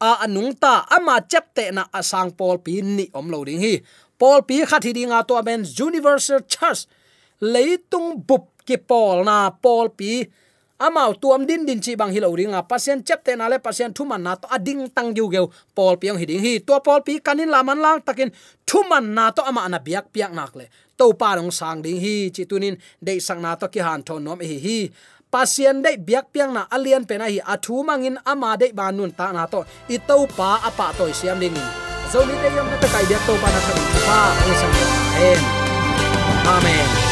a 0.00 0.24
anung 0.24 0.52
ta, 0.58 0.84
ama 0.92 1.20
chapte 1.24 1.72
na 1.72 1.88
asang 1.92 2.32
pol 2.36 2.58
pi 2.60 2.80
ni 2.84 3.08
om 3.16 3.28
lo 3.32 3.44
ding 3.44 3.60
hi. 3.60 3.80
Pol 4.18 4.44
pi 4.44 4.64
khat 4.64 4.84
hi 4.84 4.92
dinga 4.92 5.24
to 5.28 5.36
ben 5.42 5.64
universal 5.64 6.40
church. 6.44 6.88
Leitung 7.40 8.24
bup 8.24 8.52
ki 8.64 8.76
pol 8.76 9.24
na 9.24 9.50
pol 9.50 9.88
pi. 9.92 10.24
Amao 10.76 11.16
tuam 11.16 11.48
din 11.48 11.64
din 11.64 11.80
chi 11.80 11.96
bang 11.96 12.12
hilo 12.12 12.28
ringa 12.36 12.60
pasien 12.68 13.00
chapte 13.00 13.32
na 13.32 13.48
le 13.48 13.56
pasien 13.56 13.96
thuman 13.96 14.20
na 14.20 14.36
to 14.36 14.44
ading 14.52 14.92
tang 14.92 15.16
yu 15.16 15.28
geu. 15.32 15.48
Pol 15.72 15.96
piang 15.96 16.20
hiding 16.20 16.44
hi 16.44 16.60
to 16.60 16.76
pol 16.84 17.00
pi 17.00 17.16
kanin 17.16 17.48
laman 17.48 17.80
lang 17.80 18.04
takin 18.04 18.28
thuman 18.68 19.16
na 19.16 19.32
to 19.32 19.40
ama 19.40 19.64
na 19.72 19.80
biak 19.80 20.12
piak 20.12 20.36
nak 20.36 20.52
le. 20.52 20.68
To 21.00 21.16
pa 21.16 21.40
rong 21.40 21.48
sang 21.48 21.80
ding 21.80 21.96
hi 21.96 22.28
chi 22.28 22.44
tunin 22.44 22.76
de 23.00 23.16
sang 23.20 23.40
na 23.40 23.56
to 23.56 23.72
ki 23.72 23.80
han 23.80 24.04
thon 24.04 24.20
nom 24.20 24.36
e 24.40 24.44
hi 24.44 24.58
hi 24.60 24.78
pasien 25.32 25.82
dei 25.84 25.96
biak 25.98 26.32
piang 26.32 26.52
na 26.56 26.62
alian 26.70 27.04
pe 27.08 27.14
na 27.18 27.26
hi 27.32 27.38
athu 27.42 27.82
mangin 27.86 28.16
ama 28.24 28.56
dei 28.60 28.72
banun 28.72 29.10
ta 29.18 29.32
na 29.32 29.46
to. 29.46 29.60
I 29.88 29.96
to 30.08 30.26
pa 30.38 30.60
apa 30.68 30.92
to 30.98 31.10
siam 31.12 31.38
ding 31.40 31.56
zo 32.12 32.22
ni 32.24 32.34
te 32.42 32.48
yom 32.56 32.66
na 32.70 32.76
ta 32.82 32.88
kai 32.94 33.04
biak 33.10 33.22
to 33.26 33.34
pa 33.42 33.48
na 33.54 33.60
ta 33.66 33.74
pa 34.06 34.20
ong 34.46 34.56
sang 34.60 34.74
amen. 35.16 35.40
Amen. 36.46 37.05